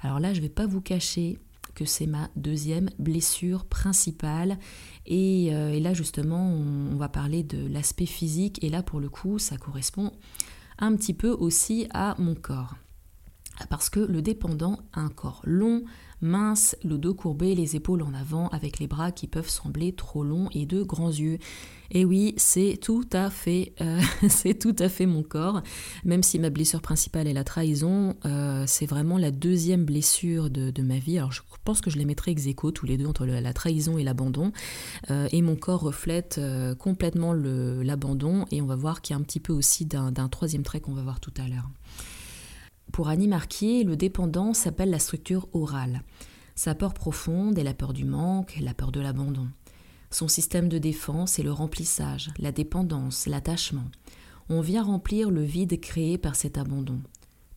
Alors 0.00 0.20
là, 0.20 0.32
je 0.32 0.38
ne 0.38 0.42
vais 0.42 0.52
pas 0.52 0.66
vous 0.66 0.80
cacher 0.80 1.38
que 1.74 1.84
c'est 1.84 2.06
ma 2.06 2.28
deuxième 2.34 2.90
blessure 2.98 3.64
principale. 3.64 4.58
Et, 5.06 5.50
euh, 5.52 5.78
là, 5.78 5.94
justement, 5.94 6.50
on, 6.50 6.96
va 6.96 7.08
parler 7.08 7.44
de 7.44 7.68
l'aspect 7.68 8.06
physique. 8.06 8.62
Et 8.64 8.68
là, 8.68 8.82
pour 8.82 8.98
le 8.98 9.08
coup, 9.08 9.38
ça 9.38 9.56
correspond 9.56 10.12
un 10.78 10.96
petit 10.96 11.14
peu 11.14 11.30
aussi 11.30 11.86
à 11.94 12.16
mon 12.18 12.34
corps. 12.34 12.74
Parce 13.70 13.90
que 13.90 14.00
le 14.00 14.22
dépendant 14.22 14.78
a 14.92 15.00
un 15.00 15.08
corps 15.08 15.42
long, 15.44 15.84
mince, 16.20 16.76
le 16.84 16.98
dos 16.98 17.14
courbé, 17.14 17.54
les 17.54 17.76
épaules 17.76 18.02
en 18.02 18.14
avant, 18.14 18.48
avec 18.48 18.78
les 18.78 18.86
bras 18.86 19.12
qui 19.12 19.26
peuvent 19.26 19.48
sembler 19.48 19.92
trop 19.92 20.24
longs 20.24 20.48
et 20.52 20.66
de 20.66 20.82
grands 20.82 21.10
yeux. 21.10 21.38
Et 21.90 22.04
oui, 22.04 22.34
c'est 22.36 22.78
tout 22.80 23.06
à 23.12 23.30
fait, 23.30 23.72
euh, 23.80 24.00
c'est 24.28 24.58
tout 24.58 24.76
à 24.78 24.88
fait 24.88 25.06
mon 25.06 25.22
corps. 25.22 25.62
Même 26.04 26.22
si 26.22 26.38
ma 26.38 26.50
blessure 26.50 26.82
principale 26.82 27.26
est 27.26 27.32
la 27.32 27.44
trahison, 27.44 28.14
euh, 28.26 28.64
c'est 28.66 28.84
vraiment 28.84 29.16
la 29.16 29.30
deuxième 29.30 29.84
blessure 29.84 30.50
de, 30.50 30.82
ma 30.82 30.98
vie. 30.98 31.18
Alors 31.18 31.32
je 31.32 31.40
pense 31.64 31.80
que 31.80 31.90
je 31.90 31.98
les 31.98 32.04
mettrai 32.04 32.32
ex 32.32 32.46
aequo 32.46 32.72
tous 32.72 32.86
les 32.86 32.96
deux 32.98 33.06
entre 33.06 33.26
la 33.26 33.52
trahison 33.52 33.96
et 33.96 34.04
l'abandon. 34.04 34.52
Euh, 35.10 35.28
et 35.32 35.42
mon 35.42 35.56
corps 35.56 35.80
reflète 35.80 36.40
complètement 36.78 37.32
l'abandon. 37.32 38.44
Et 38.50 38.60
on 38.60 38.66
va 38.66 38.76
voir 38.76 39.00
qu'il 39.00 39.14
y 39.14 39.16
a 39.16 39.20
un 39.20 39.24
petit 39.24 39.40
peu 39.40 39.52
aussi 39.52 39.86
d'un 39.86 40.28
troisième 40.28 40.62
trait 40.62 40.80
qu'on 40.80 40.94
va 40.94 41.02
voir 41.02 41.20
tout 41.20 41.32
à 41.38 41.48
l'heure. 41.48 41.68
Pour 42.98 43.06
Annie 43.06 43.28
Marquier, 43.28 43.84
le 43.84 43.94
dépendant 43.94 44.54
s'appelle 44.54 44.90
la 44.90 44.98
structure 44.98 45.46
orale. 45.52 46.02
Sa 46.56 46.74
peur 46.74 46.94
profonde 46.94 47.56
est 47.56 47.62
la 47.62 47.72
peur 47.72 47.92
du 47.92 48.04
manque, 48.04 48.58
la 48.60 48.74
peur 48.74 48.90
de 48.90 48.98
l'abandon. 48.98 49.46
Son 50.10 50.26
système 50.26 50.68
de 50.68 50.78
défense 50.78 51.38
est 51.38 51.44
le 51.44 51.52
remplissage, 51.52 52.32
la 52.38 52.50
dépendance, 52.50 53.28
l'attachement. 53.28 53.84
On 54.48 54.60
vient 54.60 54.82
remplir 54.82 55.30
le 55.30 55.44
vide 55.44 55.78
créé 55.78 56.18
par 56.18 56.34
cet 56.34 56.58
abandon. 56.58 56.98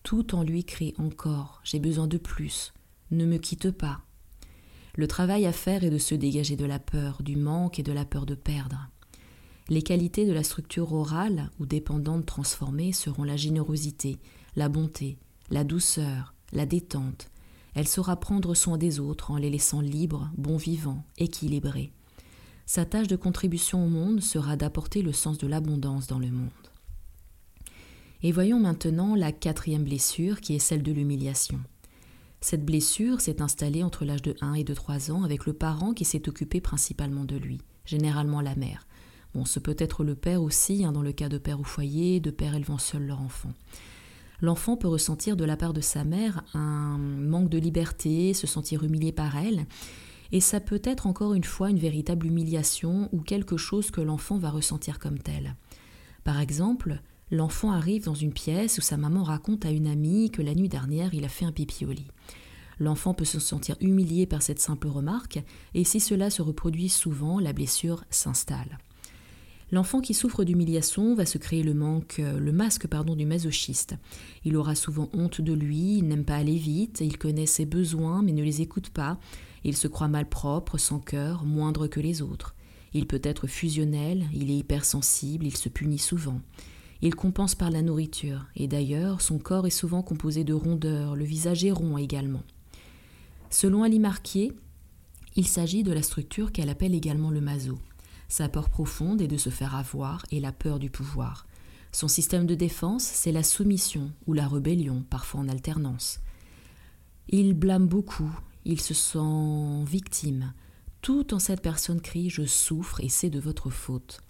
Tout 0.04 0.36
en 0.36 0.44
lui 0.44 0.64
crie 0.64 0.94
encore 1.00 1.60
J'ai 1.64 1.80
besoin 1.80 2.06
de 2.06 2.20
plus. 2.20 2.72
Ne 3.10 3.26
me 3.26 3.38
quitte 3.38 3.72
pas. 3.72 4.02
Le 4.94 5.08
travail 5.08 5.48
à 5.48 5.54
faire 5.54 5.84
est 5.84 5.90
de 5.90 5.98
se 5.98 6.14
dégager 6.14 6.56
de 6.56 6.66
la 6.66 6.78
peur, 6.78 7.24
du 7.24 7.36
manque 7.36 7.80
et 7.80 7.84
de 7.84 7.92
la 7.92 8.06
peur 8.06 8.28
de 8.28 8.36
perdre. 8.36 8.92
Les 9.70 9.82
qualités 9.82 10.28
de 10.28 10.34
la 10.34 10.44
structure 10.44 10.94
orale 10.94 11.50
ou 11.60 11.66
dépendante 11.66 12.28
transformée 12.28 12.92
seront 12.92 13.24
la 13.24 13.38
générosité, 13.38 14.20
la 14.56 14.70
bonté, 14.70 15.18
la 15.50 15.64
douceur, 15.64 16.34
la 16.52 16.66
détente. 16.66 17.30
Elle 17.74 17.88
saura 17.88 18.20
prendre 18.20 18.54
soin 18.54 18.78
des 18.78 19.00
autres 19.00 19.32
en 19.32 19.38
les 19.38 19.50
laissant 19.50 19.82
libres, 19.82 20.30
bons 20.38 20.58
vivants, 20.58 21.04
équilibrés. 21.18 21.92
Sa 22.66 22.86
tâche 22.86 23.08
de 23.08 23.16
contribution 23.16 23.86
au 23.86 23.90
monde 23.90 24.22
sera 24.22 24.56
d'apporter 24.56 25.02
le 25.02 25.14
sens 25.14 25.38
de 25.38 25.48
l'abondance 25.48 26.08
dans 26.08 26.20
le 26.20 26.32
monde. 26.32 26.50
Et 28.24 28.32
voyons 28.32 28.60
maintenant 28.60 29.16
la 29.16 29.32
quatrième 29.32 29.84
blessure 29.84 30.42
qui 30.42 30.56
est 30.56 30.60
celle 30.60 30.84
de 30.84 30.92
l'humiliation. 30.92 31.60
Cette 32.40 32.66
blessure 32.66 33.22
s'est 33.22 33.42
installée 33.42 33.84
entre 33.84 34.06
l'âge 34.06 34.22
de 34.22 34.36
1 34.42 34.56
et 34.56 34.64
de 34.64 34.74
3 34.74 35.12
ans 35.12 35.24
avec 35.24 35.46
le 35.46 35.54
parent 35.54 35.94
qui 35.94 36.06
s'est 36.06 36.28
occupé 36.28 36.62
principalement 36.62 37.26
de 37.26 37.36
lui, 37.36 37.62
généralement 37.86 38.42
la 38.42 38.56
mère. 38.56 38.88
Bon, 39.34 39.46
ce 39.46 39.60
peut 39.60 39.76
être 39.78 40.04
le 40.04 40.16
père 40.16 40.42
aussi, 40.42 40.84
hein, 40.84 40.92
dans 40.92 41.04
le 41.04 41.14
cas 41.14 41.30
de 41.30 41.38
père 41.38 41.60
au 41.60 41.64
foyer, 41.64 42.20
de 42.20 42.32
père 42.32 42.56
élevant 42.56 42.78
seul 42.78 43.06
leur 43.06 43.22
enfant. 43.22 43.54
L'enfant 44.42 44.76
peut 44.76 44.88
ressentir 44.88 45.38
de 45.38 45.46
la 45.46 45.56
part 45.56 45.74
de 45.74 45.82
sa 45.82 46.04
mère 46.04 46.44
un 46.54 46.98
manque 46.98 47.50
de 47.50 47.60
liberté, 47.60 48.34
se 48.34 48.48
sentir 48.48 48.84
humilié 48.84 49.12
par 49.12 49.38
elle, 49.38 49.68
et 50.32 50.40
ça 50.40 50.60
peut 50.60 50.82
être 50.84 51.08
encore 51.08 51.34
une 51.34 51.44
fois 51.44 51.70
une 51.70 51.78
véritable 51.78 52.26
humiliation 52.26 53.10
ou 53.12 53.22
quelque 53.22 53.58
chose 53.58 53.92
que 53.92 54.02
l'enfant 54.02 54.38
va 54.38 54.50
ressentir 54.50 54.98
comme 54.98 55.20
tel. 55.20 55.56
Par 56.24 56.40
exemple, 56.40 57.02
l'enfant 57.30 57.72
arrive 57.72 58.06
dans 58.06 58.16
une 58.16 58.34
pièce 58.34 58.78
où 58.78 58.82
sa 58.82 58.98
maman 58.98 59.24
raconte 59.24 59.66
à 59.66 59.72
une 59.72 59.88
amie 59.88 60.32
que 60.32 60.42
la 60.42 60.56
nuit 60.56 60.70
dernière 60.70 61.14
il 61.14 61.26
a 61.26 61.30
fait 61.30 61.46
un 61.46 61.52
pipi 61.52 61.86
au 61.86 61.92
lit. 61.92 62.08
L'enfant 62.80 63.14
peut 63.14 63.26
se 63.26 63.40
sentir 63.40 63.76
humilié 63.80 64.26
par 64.26 64.42
cette 64.42 64.60
simple 64.60 64.88
remarque, 64.88 65.44
et 65.76 65.84
si 65.84 66.00
cela 66.00 66.32
se 66.32 66.42
reproduit 66.42 66.90
souvent, 66.90 67.40
la 67.40 67.54
blessure 67.54 68.04
s'installe. 68.10 68.80
L'enfant 69.72 70.02
qui 70.02 70.14
souffre 70.14 70.44
d'humiliation 70.44 71.16
va 71.16 71.26
se 71.26 71.38
créer 71.38 71.64
le, 71.64 71.74
manque, 71.74 72.18
le 72.20 72.52
masque 72.52 72.88
du 73.16 73.26
masochiste. 73.26 73.96
Il 74.44 74.58
aura 74.58 74.76
souvent 74.76 75.10
honte 75.14 75.40
de 75.40 75.54
lui, 75.54 75.98
il 75.98 76.08
n'aime 76.08 76.26
pas 76.26 76.36
aller 76.36 76.58
vite, 76.58 77.00
il 77.02 77.18
connaît 77.18 77.46
ses 77.46 77.66
besoins 77.66 78.22
mais 78.22 78.34
ne 78.34 78.44
les 78.44 78.62
écoute 78.62 78.90
pas, 78.90 79.18
il 79.64 79.78
se 79.78 79.88
croit 79.88 80.10
malpropre, 80.10 80.80
sans 80.80 81.00
cœur, 81.00 81.46
moindre 81.46 81.88
que 81.88 82.00
les 82.00 82.22
autres. 82.22 82.56
Il 82.94 83.08
peut 83.08 83.22
être 83.24 83.48
fusionnel, 83.48 84.26
il 84.34 84.52
est 84.52 84.58
hypersensible, 84.58 85.46
il 85.46 85.56
se 85.56 85.70
punit 85.70 85.98
souvent. 85.98 86.42
Il 87.02 87.16
compense 87.16 87.56
par 87.56 87.72
la 87.72 87.82
nourriture, 87.82 88.48
et 88.56 88.68
d'ailleurs, 88.68 89.22
son 89.22 89.40
corps 89.40 89.66
est 89.66 89.72
souvent 89.72 90.04
composé 90.04 90.44
de 90.44 90.54
rondeurs, 90.54 91.16
le 91.16 91.24
visage 91.24 91.64
est 91.64 91.72
rond 91.72 91.98
également. 91.98 92.44
Selon 93.50 93.84
Ali 93.84 94.00
Marquier, 94.00 94.52
il 95.36 95.48
s'agit 95.48 95.84
de 95.84 95.94
la 95.94 96.04
structure 96.04 96.52
qu'elle 96.52 96.70
appelle 96.70 96.94
également 96.94 97.32
le 97.32 97.42
maso. 97.42 97.80
Sa 98.32 98.48
peur 98.48 98.70
profonde 98.70 99.22
est 99.22 99.28
de 99.28 99.36
se 99.36 99.50
faire 99.50 99.76
avoir 99.76 100.26
et 100.32 100.40
la 100.40 100.54
peur 100.54 100.80
du 100.80 100.90
pouvoir. 100.90 101.46
Son 101.92 102.08
système 102.08 102.46
de 102.46 102.56
défense, 102.56 103.04
c'est 103.04 103.34
la 103.34 103.44
soumission 103.44 104.10
ou 104.26 104.32
la 104.32 104.48
rébellion, 104.48 105.04
parfois 105.10 105.42
en 105.42 105.50
alternance. 105.50 106.22
Il 107.28 107.54
blâme 107.54 107.88
beaucoup, 107.88 108.34
il 108.64 108.80
se 108.80 108.94
sent 108.94 109.84
victime, 109.84 110.54
tout 111.02 111.34
en 111.34 111.40
cette 111.40 111.62
personne 111.62 112.00
crie 112.00 112.30
Je 112.30 112.46
souffre 112.46 113.02
et 113.04 113.10
c'est 113.10 113.30
de 113.30 113.42
votre 113.42 113.70
faute. 113.70 114.22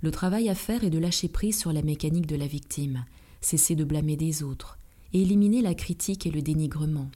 Le 0.00 0.12
travail 0.12 0.48
à 0.48 0.54
faire 0.54 0.84
est 0.84 0.90
de 0.90 1.00
lâcher 1.00 1.26
prise 1.26 1.58
sur 1.58 1.72
la 1.72 1.82
mécanique 1.82 2.28
de 2.28 2.36
la 2.36 2.46
victime, 2.46 3.04
cesser 3.40 3.74
de 3.74 3.82
blâmer 3.82 4.16
des 4.16 4.44
autres, 4.44 4.78
et 5.12 5.22
éliminer 5.22 5.60
la 5.60 5.74
critique 5.74 6.24
et 6.24 6.30
le 6.30 6.40
dénigrement, 6.40 7.10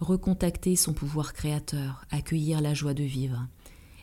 recontacter 0.00 0.74
son 0.74 0.92
pouvoir 0.92 1.34
créateur, 1.34 2.04
accueillir 2.10 2.60
la 2.60 2.74
joie 2.74 2.94
de 2.94 3.04
vivre. 3.04 3.46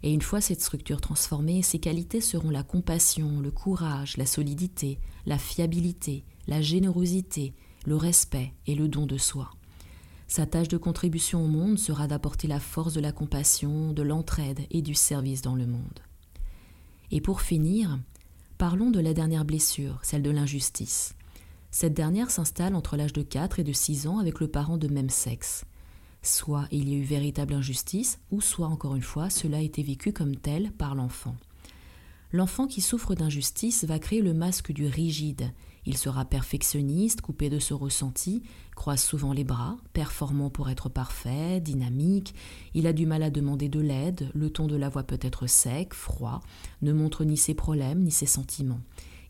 Et 0.05 0.13
une 0.13 0.21
fois 0.21 0.39
cette 0.39 0.62
structure 0.62 1.01
transformée, 1.01 1.63
ses 1.63 1.79
qualités 1.79 2.21
seront 2.21 2.51
la 2.51 2.62
compassion, 2.62 3.39
le 3.39 3.50
courage, 3.50 4.17
la 4.17 4.27
solidité, 4.27 5.00
la 5.25 5.39
fiabilité, 5.39 6.24
la 6.45 6.62
générosité, 6.62 7.55
le 7.88 7.95
respect 7.95 8.53
et 8.67 8.75
le 8.75 8.88
don 8.88 9.07
de 9.07 9.17
soi. 9.17 9.50
Sa 10.27 10.45
tâche 10.45 10.67
de 10.67 10.77
contribution 10.77 11.43
au 11.43 11.47
monde 11.47 11.79
sera 11.79 12.05
d'apporter 12.05 12.47
la 12.47 12.59
force 12.59 12.93
de 12.93 13.01
la 13.01 13.12
compassion, 13.12 13.93
de 13.93 14.03
l'entraide 14.03 14.67
et 14.69 14.83
du 14.83 14.93
service 14.93 15.41
dans 15.41 15.55
le 15.55 15.65
monde. 15.65 16.00
Et 17.09 17.19
pour 17.19 17.41
finir, 17.41 17.97
parlons 18.59 18.91
de 18.91 19.00
la 19.00 19.15
dernière 19.15 19.43
blessure, 19.43 19.97
celle 20.03 20.21
de 20.21 20.29
l'injustice. 20.29 21.15
Cette 21.71 21.95
dernière 21.95 22.29
s'installe 22.29 22.75
entre 22.75 22.95
l'âge 22.95 23.13
de 23.13 23.24
4 23.24 23.59
et 23.59 23.63
de 23.63 23.74
6 23.74 24.05
ans 24.05 24.19
avec 24.19 24.39
le 24.39 24.50
parent 24.50 24.77
de 24.77 24.88
même 24.88 25.09
sexe. 25.09 25.65
Soit 26.25 26.67
il 26.72 26.89
y 26.89 26.96
a 26.96 26.98
eu 26.98 27.03
véritable 27.03 27.53
injustice, 27.53 28.20
ou 28.32 28.41
soit 28.41 28.67
encore 28.67 28.96
une 28.96 29.03
fois 29.03 29.29
cela 29.29 29.58
a 29.58 29.62
été 29.62 29.84
vécu 29.84 30.12
comme 30.12 30.36
tel 30.36 30.72
par 30.72 30.96
l'enfant. 30.96 31.36
L'enfant 32.32 32.65
qui 32.65 32.82
souffre 32.82 33.13
d'injustice 33.13 33.86
va 33.86 34.00
créer 34.00 34.24
le 34.24 34.34
masque 34.34 34.72
du 34.72 34.88
rigide. 34.88 35.51
Il 35.86 35.96
sera 35.96 36.25
perfectionniste, 36.25 37.22
coupé 37.22 37.51
de 37.51 37.60
ce 37.60 37.75
ressenti, 37.75 38.41
croise 38.75 39.03
souvent 39.03 39.34
les 39.34 39.44
bras, 39.44 39.77
performant 39.94 40.50
pour 40.50 40.72
être 40.72 40.89
parfait, 40.89 41.62
dynamique. 41.62 42.34
Il 42.74 42.88
a 42.88 42.94
du 42.94 43.05
mal 43.05 43.22
à 43.22 43.29
demander 43.29 43.70
de 43.70 43.79
l'aide, 43.79 44.32
le 44.34 44.50
ton 44.50 44.65
de 44.65 44.75
la 44.75 44.89
voix 44.89 45.03
peut 45.03 45.20
être 45.22 45.46
sec, 45.46 45.94
froid, 45.94 46.42
ne 46.81 46.92
montre 46.92 47.24
ni 47.24 47.38
ses 47.38 47.53
problèmes 47.53 48.01
ni 48.01 48.09
ses 48.09 48.25
sentiments. 48.25 48.81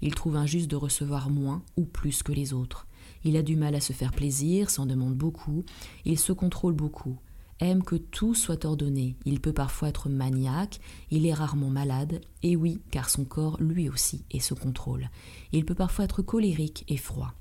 Il 0.01 0.15
trouve 0.15 0.37
injuste 0.37 0.71
de 0.71 0.77
recevoir 0.77 1.29
moins 1.29 1.61
ou 1.75 1.83
plus 1.83 2.23
que 2.23 2.31
les 2.31 2.53
autres. 2.53 2.87
Il 3.25 3.35
a 3.35 3.41
du 3.41 3.57
mal 3.57 3.75
à 3.75 3.81
se 3.81 3.91
faire 3.91 4.11
plaisir, 4.11 4.69
s'en 4.69 4.85
demande 4.85 5.15
beaucoup, 5.15 5.65
il 6.05 6.17
se 6.17 6.31
contrôle 6.31 6.73
beaucoup, 6.73 7.17
aime 7.59 7.83
que 7.83 7.95
tout 7.95 8.35
soit 8.35 8.65
ordonné, 8.65 9.17
il 9.25 9.41
peut 9.41 9.51
parfois 9.51 9.89
être 9.89 10.09
maniaque, 10.09 10.79
il 11.09 11.25
est 11.25 11.33
rarement 11.33 11.69
malade, 11.69 12.21
et 12.43 12.55
oui, 12.55 12.81
car 12.91 13.09
son 13.09 13.25
corps 13.25 13.57
lui 13.59 13.89
aussi 13.89 14.23
est 14.29 14.39
sous 14.39 14.55
contrôle. 14.55 15.09
Il 15.51 15.65
peut 15.65 15.75
parfois 15.75 16.05
être 16.05 16.21
colérique 16.21 16.85
et 16.87 16.97
froid. 16.97 17.33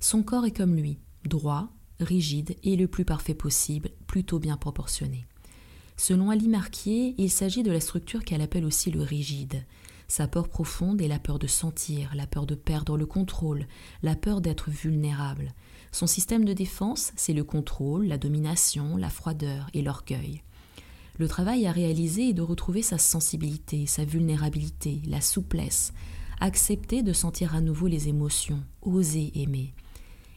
Son 0.00 0.22
corps 0.22 0.44
est 0.44 0.56
comme 0.56 0.74
lui, 0.74 0.98
droit, 1.24 1.68
rigide 2.00 2.56
et 2.64 2.76
le 2.76 2.88
plus 2.88 3.04
parfait 3.04 3.34
possible, 3.34 3.90
plutôt 4.08 4.40
bien 4.40 4.56
proportionné. 4.56 5.24
Selon 5.96 6.30
Ali 6.30 6.48
Marquier, 6.48 7.14
il 7.18 7.30
s'agit 7.30 7.62
de 7.62 7.70
la 7.70 7.80
structure 7.80 8.24
qu'elle 8.24 8.42
appelle 8.42 8.64
aussi 8.64 8.90
le 8.90 9.02
rigide. 9.02 9.62
Sa 10.08 10.28
peur 10.28 10.48
profonde 10.48 11.00
est 11.00 11.08
la 11.08 11.18
peur 11.18 11.38
de 11.38 11.46
sentir, 11.46 12.12
la 12.14 12.26
peur 12.26 12.46
de 12.46 12.54
perdre 12.54 12.96
le 12.96 13.06
contrôle, 13.06 13.66
la 14.02 14.14
peur 14.14 14.40
d'être 14.40 14.70
vulnérable. 14.70 15.52
Son 15.92 16.06
système 16.06 16.44
de 16.44 16.52
défense, 16.52 17.12
c'est 17.16 17.32
le 17.32 17.44
contrôle, 17.44 18.06
la 18.06 18.18
domination, 18.18 18.96
la 18.96 19.10
froideur 19.10 19.68
et 19.74 19.82
l'orgueil. 19.82 20.42
Le 21.18 21.28
travail 21.28 21.66
à 21.66 21.72
réaliser 21.72 22.30
est 22.30 22.34
de 22.34 22.42
retrouver 22.42 22.82
sa 22.82 22.98
sensibilité, 22.98 23.86
sa 23.86 24.04
vulnérabilité, 24.04 25.00
la 25.06 25.20
souplesse, 25.20 25.92
accepter 26.40 27.02
de 27.02 27.12
sentir 27.12 27.54
à 27.54 27.60
nouveau 27.60 27.86
les 27.86 28.08
émotions, 28.08 28.62
oser 28.82 29.30
aimer. 29.36 29.72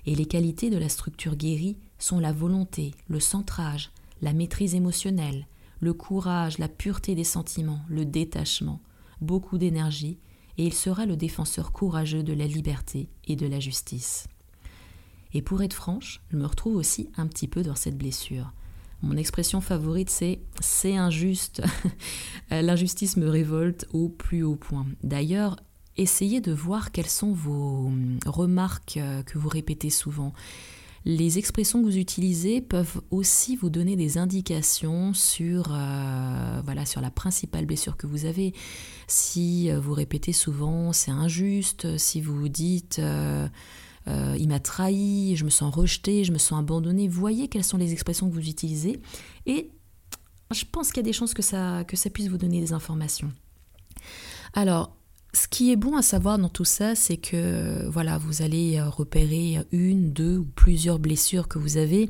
Et 0.06 0.16
les 0.16 0.28
qualités 0.28 0.70
de 0.70 0.78
la 0.78 0.90
structure 0.90 1.36
guérie 1.36 1.78
sont 1.98 2.20
la 2.20 2.32
volonté, 2.32 2.94
le 3.08 3.20
centrage, 3.20 3.90
la 4.22 4.34
maîtrise 4.34 4.76
émotionnelle, 4.76 5.48
le 5.80 5.94
courage, 5.94 6.60
la 6.60 6.68
pureté 6.68 7.16
des 7.16 7.24
sentiments, 7.24 7.82
le 7.90 8.06
détachement, 8.06 8.80
beaucoup 9.22 9.58
d'énergie, 9.58 10.20
et 10.58 10.66
il 10.66 10.74
sera 10.74 11.06
le 11.06 11.16
défenseur 11.16 11.72
courageux 11.72 12.24
de 12.24 12.34
la 12.34 12.48
liberté 12.48 13.10
et 13.28 13.36
de 13.36 13.46
la 13.46 13.60
justice. 13.60 14.28
Et 15.34 15.42
pour 15.42 15.62
être 15.62 15.74
franche, 15.74 16.22
je 16.32 16.38
me 16.38 16.46
retrouve 16.46 16.76
aussi 16.76 17.10
un 17.18 17.28
petit 17.28 17.48
peu 17.48 17.62
dans 17.62 17.76
cette 17.76 17.98
blessure. 17.98 18.54
Mon 19.04 19.16
expression 19.16 19.62
favorite, 19.62 20.10
c'est 20.10 20.40
c'est 20.60 20.96
injuste. 20.98 21.62
L'injustice 22.50 23.18
me 23.18 23.30
révolte 23.30 23.86
au 23.94 24.10
plus 24.10 24.42
haut 24.42 24.56
point. 24.56 24.88
D'ailleurs, 25.04 25.58
essayez 25.98 26.42
de 26.42 26.52
voir 26.52 26.92
quelles 26.92 27.10
sont 27.10 27.34
vos 27.34 27.88
hum, 27.88 28.18
remarques 28.26 28.98
euh, 28.98 29.22
que 29.24 29.38
vous 29.38 29.50
répétez 29.50 29.92
souvent. 29.92 30.34
Les 31.10 31.38
expressions 31.38 31.80
que 31.80 31.86
vous 31.86 31.98
utilisez 31.98 32.60
peuvent 32.60 33.00
aussi 33.12 33.56
vous 33.56 33.70
donner 33.70 33.96
des 33.96 34.18
indications 34.18 35.14
sur, 35.14 35.68
euh, 35.72 36.62
voilà, 36.66 36.86
sur 36.86 37.00
la 37.00 37.10
principale 37.10 37.66
blessure 37.66 37.96
que 37.96 38.06
vous 38.06 38.26
avez. 38.26 38.54
Si 39.08 39.72
euh, 39.72 39.80
vous 39.80 39.94
répétez 39.94 40.34
souvent 40.34 40.92
c'est 40.92 41.12
injuste, 41.12 41.98
si 41.98 42.20
vous 42.20 42.50
dites 42.50 43.00
euh, 43.00 43.48
il 44.06 44.50
m'a 44.50 44.60
trahi, 44.60 45.38
je 45.38 45.46
me 45.46 45.50
sens 45.50 45.74
rejeté, 45.74 46.26
je 46.26 46.34
me 46.34 46.38
sens 46.38 46.60
abandonné, 46.60 47.08
voyez 47.08 47.48
quelles 47.48 47.64
sont 47.64 47.78
les 47.78 47.94
expressions 47.94 48.28
que 48.28 48.34
vous 48.34 48.50
utilisez 48.50 49.00
et 49.46 49.72
je 50.54 50.66
pense 50.70 50.90
qu'il 50.90 50.98
y 50.98 51.06
a 51.06 51.10
des 51.10 51.14
chances 51.14 51.34
que 51.34 51.42
ça, 51.42 51.86
que 51.88 51.96
ça 51.96 52.10
puisse 52.10 52.28
vous 52.28 52.38
donner 52.38 52.60
des 52.60 52.74
informations. 52.74 53.32
Alors, 54.52 54.97
ce 55.38 55.48
qui 55.48 55.72
est 55.72 55.76
bon 55.76 55.96
à 55.96 56.02
savoir 56.02 56.40
dans 56.40 56.50
tout 56.50 56.66
ça, 56.66 56.96
c'est 56.96 57.18
que 57.18 57.88
voilà, 57.90 58.18
vous 58.18 58.42
allez 58.42 58.78
euh, 58.78 58.90
repérer 58.90 59.60
une, 59.72 60.12
deux 60.12 60.38
ou 60.38 60.46
plusieurs 60.56 60.98
blessures 60.98 61.48
que 61.48 61.60
vous 61.60 61.78
avez. 61.78 62.10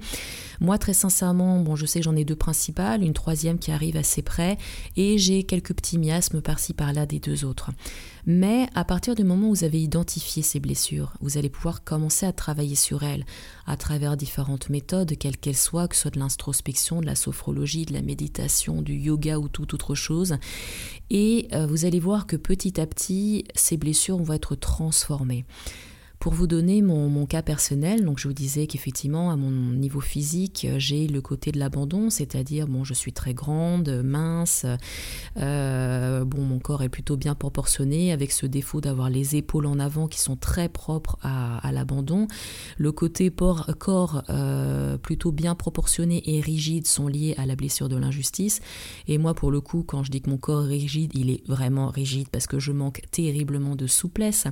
Moi, 0.61 0.77
très 0.77 0.93
sincèrement, 0.93 1.59
bon, 1.59 1.75
je 1.75 1.85
sais 1.85 1.99
que 1.99 2.05
j'en 2.05 2.15
ai 2.15 2.23
deux 2.23 2.37
principales, 2.37 3.03
une 3.03 3.13
troisième 3.13 3.59
qui 3.59 3.71
arrive 3.71 3.97
assez 3.97 4.21
près, 4.21 4.57
et 4.95 5.17
j'ai 5.17 5.43
quelques 5.43 5.73
petits 5.73 5.97
miasmes 5.97 6.41
par-ci 6.41 6.73
par-là 6.73 7.05
des 7.05 7.19
deux 7.19 7.43
autres. 7.43 7.71
Mais 8.29 8.67
à 8.75 8.83
partir 8.83 9.15
du 9.15 9.23
moment 9.23 9.47
où 9.47 9.55
vous 9.55 9.63
avez 9.63 9.81
identifié 9.81 10.43
ces 10.43 10.59
blessures, 10.59 11.13
vous 11.21 11.37
allez 11.37 11.49
pouvoir 11.49 11.85
commencer 11.85 12.25
à 12.25 12.33
travailler 12.33 12.75
sur 12.75 13.03
elles 13.03 13.25
à 13.65 13.77
travers 13.77 14.17
différentes 14.17 14.69
méthodes, 14.69 15.17
quelles 15.17 15.37
qu'elles 15.37 15.55
soient, 15.55 15.87
que 15.87 15.95
ce 15.95 16.01
soit 16.01 16.11
de 16.11 16.19
l'introspection, 16.19 16.99
de 16.99 17.05
la 17.05 17.15
sophrologie, 17.15 17.85
de 17.85 17.93
la 17.93 18.01
méditation, 18.01 18.81
du 18.81 18.95
yoga 18.95 19.39
ou 19.39 19.47
toute 19.47 19.73
autre 19.73 19.95
chose. 19.95 20.35
Et 21.09 21.47
euh, 21.53 21.65
vous 21.67 21.85
allez 21.85 22.01
voir 22.01 22.27
que 22.27 22.35
petit 22.35 22.81
à 22.81 22.85
petit, 22.85 23.45
ces 23.55 23.77
blessures 23.77 24.17
vont 24.17 24.33
être 24.33 24.55
transformées. 24.55 25.45
Pour 26.19 26.34
vous 26.34 26.47
donner 26.47 26.82
mon, 26.82 27.25
cas 27.27 27.41
personnel, 27.41 28.03
donc 28.03 28.19
je 28.19 28.27
vous 28.27 28.34
disais 28.34 28.67
qu'effectivement, 28.67 29.32
à 29.32 29.36
mon 29.36 29.51
niveau 29.73 29.99
physique, 29.99 30.67
j'ai 30.77 31.08
le 31.08 31.21
côté 31.21 31.51
de 31.51 31.60
l'abandon, 31.60 32.10
c'est-à-dire, 32.10 32.67
bon, 32.67 32.84
je 32.84 32.93
suis 32.93 33.13
très 33.13 33.34
grande, 33.34 34.01
mince, 34.03 34.65
euh, 35.38 36.25
bon, 36.25 36.41
mon 36.41 36.60
corps 36.60 36.84
est 36.84 36.89
plutôt 36.89 37.17
bien 37.17 37.36
proportionné, 37.36 38.12
avec 38.12 38.32
ce 38.32 38.45
défaut 38.45 38.82
d'avoir 38.82 39.10
les 39.10 39.36
épaules 39.36 39.67
en 39.67 39.77
avant 39.77 40.08
qui 40.08 40.19
sont 40.19 40.36
très 40.36 40.69
propres 40.69 41.17
à, 41.21 41.71
l'abandon. 41.71 42.27
Le 42.77 42.91
côté 42.91 43.32
corps 43.77 44.23
euh, 44.30 44.97
plutôt 44.97 45.32
bien 45.32 45.53
proportionné 45.53 46.23
et 46.25 46.41
rigide 46.41 46.88
sont 46.88 47.08
liés 47.08 47.36
à 47.38 47.45
la 47.45 47.56
blessure 47.56 47.89
de 47.89 47.95
l'injustice. 47.97 48.62
Et 49.08 49.17
moi, 49.17 49.34
pour 49.34 49.51
le 49.51 49.62
coup, 49.62 49.84
quand 49.84 50.03
je 50.03 50.12
dis 50.12 50.21
que 50.21 50.30
mon 50.30 50.38
corps 50.38 50.65
est 50.65 50.77
rigide, 50.77 51.12
il 51.13 51.30
est 51.30 51.47
vraiment 51.47 51.89
rigide 51.89 52.30
parce 52.30 52.47
que 52.47 52.58
je 52.60 52.71
manque 52.71 53.01
terriblement 53.12 53.75
de 53.75 53.86
souplesse. 53.86 54.45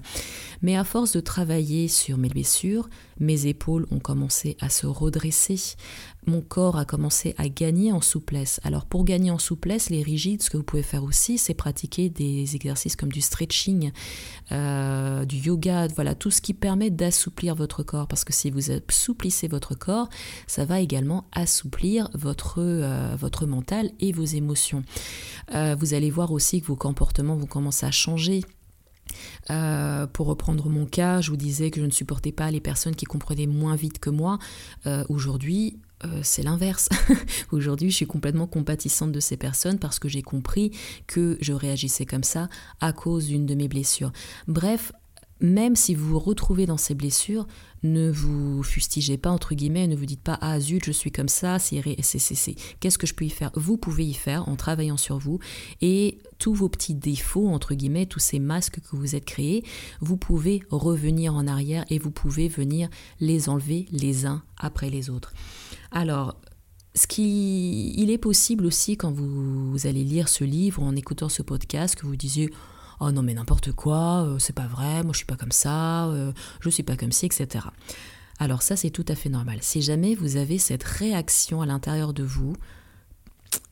Mais 0.62 0.75
à 0.75 0.84
force 0.84 1.13
de 1.13 1.19
travailler 1.19 1.56
sur 1.88 2.17
mes 2.17 2.30
blessures, 2.30 2.89
mes 3.19 3.47
épaules 3.47 3.86
ont 3.91 3.99
commencé 3.99 4.58
à 4.60 4.69
se 4.69 4.86
redresser, 4.86 5.60
mon 6.28 6.41
corps 6.41 6.78
a 6.78 6.86
commencé 6.86 7.36
à 7.38 7.49
gagner 7.49 7.91
en 7.91 8.01
souplesse. 8.01 8.60
Alors 8.63 8.86
pour 8.86 9.06
gagner 9.06 9.32
en 9.32 9.38
souplesse, 9.38 9.89
les 9.89 10.04
rigides, 10.04 10.41
ce 10.41 10.49
que 10.49 10.58
vous 10.58 10.63
pouvez 10.63 10.84
faire 10.84 11.04
aussi, 11.04 11.38
c'est 11.38 11.54
pratiquer 11.54 12.10
des 12.10 12.56
exercices 12.56 12.95
comme 12.95 13.12
du 13.12 13.21
stretching, 13.21 13.91
euh, 14.51 15.25
du 15.25 15.38
yoga, 15.38 15.88
voilà, 15.88 16.15
tout 16.15 16.32
ce 16.32 16.41
qui 16.41 16.54
permet 16.54 16.89
d'assouplir 16.89 17.56
votre 17.56 17.84
corps. 17.84 18.08
Parce 18.08 18.23
que 18.23 18.34
si 18.34 18.49
vous 18.49 18.71
assouplissez 18.71 19.47
votre 19.47 19.75
corps, 19.75 20.10
ça 20.47 20.65
va 20.65 20.80
également 20.80 21.25
assouplir 21.32 22.10
votre, 22.13 22.60
euh, 22.60 23.17
mental 23.47 23.91
et 23.99 24.12
vos 24.12 24.23
émotions. 24.23 24.84
Euh, 25.54 25.75
vous 25.80 25.93
allez 25.93 26.10
voir 26.10 26.32
aussi 26.32 26.62
que 26.62 26.67
vos 26.67 26.75
comportements 26.75 27.36
vont 27.36 27.45
commencer 27.45 27.86
à 27.86 27.91
changer. 27.91 28.41
Euh, 29.49 30.08
pour 30.08 30.28
reprendre 30.28 30.69
mon 30.69 30.86
cas, 30.86 31.21
je 31.21 31.30
vous 31.30 31.38
disais 31.38 31.71
que 31.71 31.80
je 31.80 31.86
ne 31.86 31.91
supportais 31.91 32.32
pas 32.32 32.51
les 32.51 32.62
personnes 32.62 32.95
qui 32.95 33.06
comprenaient 33.06 33.47
moins 33.47 33.75
vite 33.75 33.99
que 33.99 34.10
moi. 34.10 34.39
Euh, 34.86 35.04
aujourd'hui, 35.10 35.80
euh, 36.04 36.19
c'est 36.23 36.43
l'inverse. 36.43 36.89
Aujourd'hui, 37.51 37.89
je 37.89 37.95
suis 37.95 38.08
complètement 38.08 38.47
compatissante 38.47 39.12
de 39.12 39.19
ces 39.19 39.38
personnes 39.38 39.80
parce 39.80 39.99
que 39.99 40.10
j'ai 40.10 40.21
compris 40.21 40.71
que 41.08 41.38
je 41.41 41.54
réagissais 41.54 42.06
comme 42.06 42.23
ça 42.23 42.49
à 42.82 42.91
cause 42.91 43.28
d'une 43.28 43.45
de 43.45 43.56
mes 43.56 43.67
blessures. 43.67 44.12
Bref, 44.47 44.91
même 45.41 45.76
si 45.76 45.95
vous 45.95 46.08
vous 46.08 46.19
retrouvez 46.19 46.65
dans 46.65 46.78
ces 46.78 46.95
blessures, 46.95 47.45
ne 47.84 48.10
vous 48.10 48.63
fustigez 48.63 49.17
pas, 49.17 49.30
entre 49.30 49.54
guillemets, 49.54 49.88
ne 49.88 49.95
vous 49.95 50.06
dites 50.06 50.21
pas 50.21 50.38
Ah 50.41 50.60
zut, 50.60 50.84
je 50.86 50.91
suis 50.91 51.12
comme 51.12 51.28
ça, 51.28 51.60
c'est, 51.60 51.82
qu'est-ce 52.80 52.98
que 52.98 53.06
je 53.06 53.13
peux 53.13 53.26
y 53.26 53.30
faire? 53.30 53.52
Vous 53.56 53.78
pouvez 53.78 54.06
y 54.06 54.13
faire 54.13 54.48
en 54.48 54.56
travaillant 54.56 54.98
sur 54.98 55.17
vous 55.17 55.39
et 55.82 56.19
tous 56.39 56.54
vos 56.54 56.69
petits 56.69 56.95
défauts, 56.95 57.48
entre 57.50 57.76
guillemets, 57.76 58.06
tous 58.06 58.19
ces 58.19 58.39
masques 58.39 58.80
que 58.80 58.95
vous 58.95 59.15
êtes 59.15 59.26
créés, 59.26 59.63
vous 60.00 60.17
pouvez 60.17 60.63
revenir 60.69 61.36
en 61.36 61.48
arrière 61.48 61.86
et 61.89 62.00
vous 62.00 62.12
pouvez 62.12 62.48
venir 62.48 62.89
les 63.19 63.50
enlever 63.50 63.88
les 63.91 64.26
uns 64.26 64.41
après 64.58 64.89
les 64.89 65.10
autres. 65.10 65.34
Alors, 65.91 66.39
ce 66.95 67.08
qui, 67.08 67.93
il 67.98 68.10
est 68.10 68.17
possible 68.17 68.65
aussi 68.65 68.95
quand 68.95 69.12
vous 69.12 69.76
allez 69.86 70.06
lire 70.06 70.30
ce 70.30 70.45
livre 70.45 70.82
en 70.82 70.95
écoutant 70.95 71.28
ce 71.28 71.41
podcast 71.41 71.95
que 71.95 72.06
vous 72.06 72.15
disiez 72.15 72.50
oh 72.99 73.12
non 73.12 73.21
mais 73.21 73.34
n'importe 73.34 73.71
quoi, 73.71 74.23
euh, 74.23 74.39
c'est 74.39 74.55
pas 74.55 74.67
vrai, 74.67 75.03
moi 75.03 75.12
je 75.13 75.17
suis 75.17 75.25
pas 75.25 75.36
comme 75.36 75.51
ça, 75.51 76.08
euh, 76.08 76.31
je 76.60 76.69
suis 76.69 76.84
pas 76.84 76.97
comme 76.97 77.12
ci, 77.12 77.25
etc. 77.25 77.65
Alors 78.39 78.62
ça 78.62 78.75
c'est 78.75 78.89
tout 78.89 79.05
à 79.08 79.15
fait 79.15 79.29
normal. 79.29 79.60
Si 79.62 79.81
jamais 79.81 80.15
vous 80.15 80.38
avez 80.38 80.58
cette 80.58 80.84
réaction 80.84 81.62
à 81.62 81.65
l'intérieur 81.65 82.13
de 82.13 82.23
vous, 82.23 82.53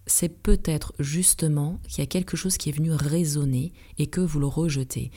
c'est 0.05 0.29
peut-être 0.29 0.93
justement 0.99 1.79
qu'il 1.88 1.99
y 1.99 2.03
a 2.03 2.07
quelque 2.07 2.38
chose 2.38 2.57
qui 2.57 2.69
est 2.69 2.73
venu 2.73 2.91
résonner 2.91 3.73
et 3.97 4.07
que 4.07 4.21
vous 4.21 4.39
le 4.39 4.47
rejetez. 4.47 5.12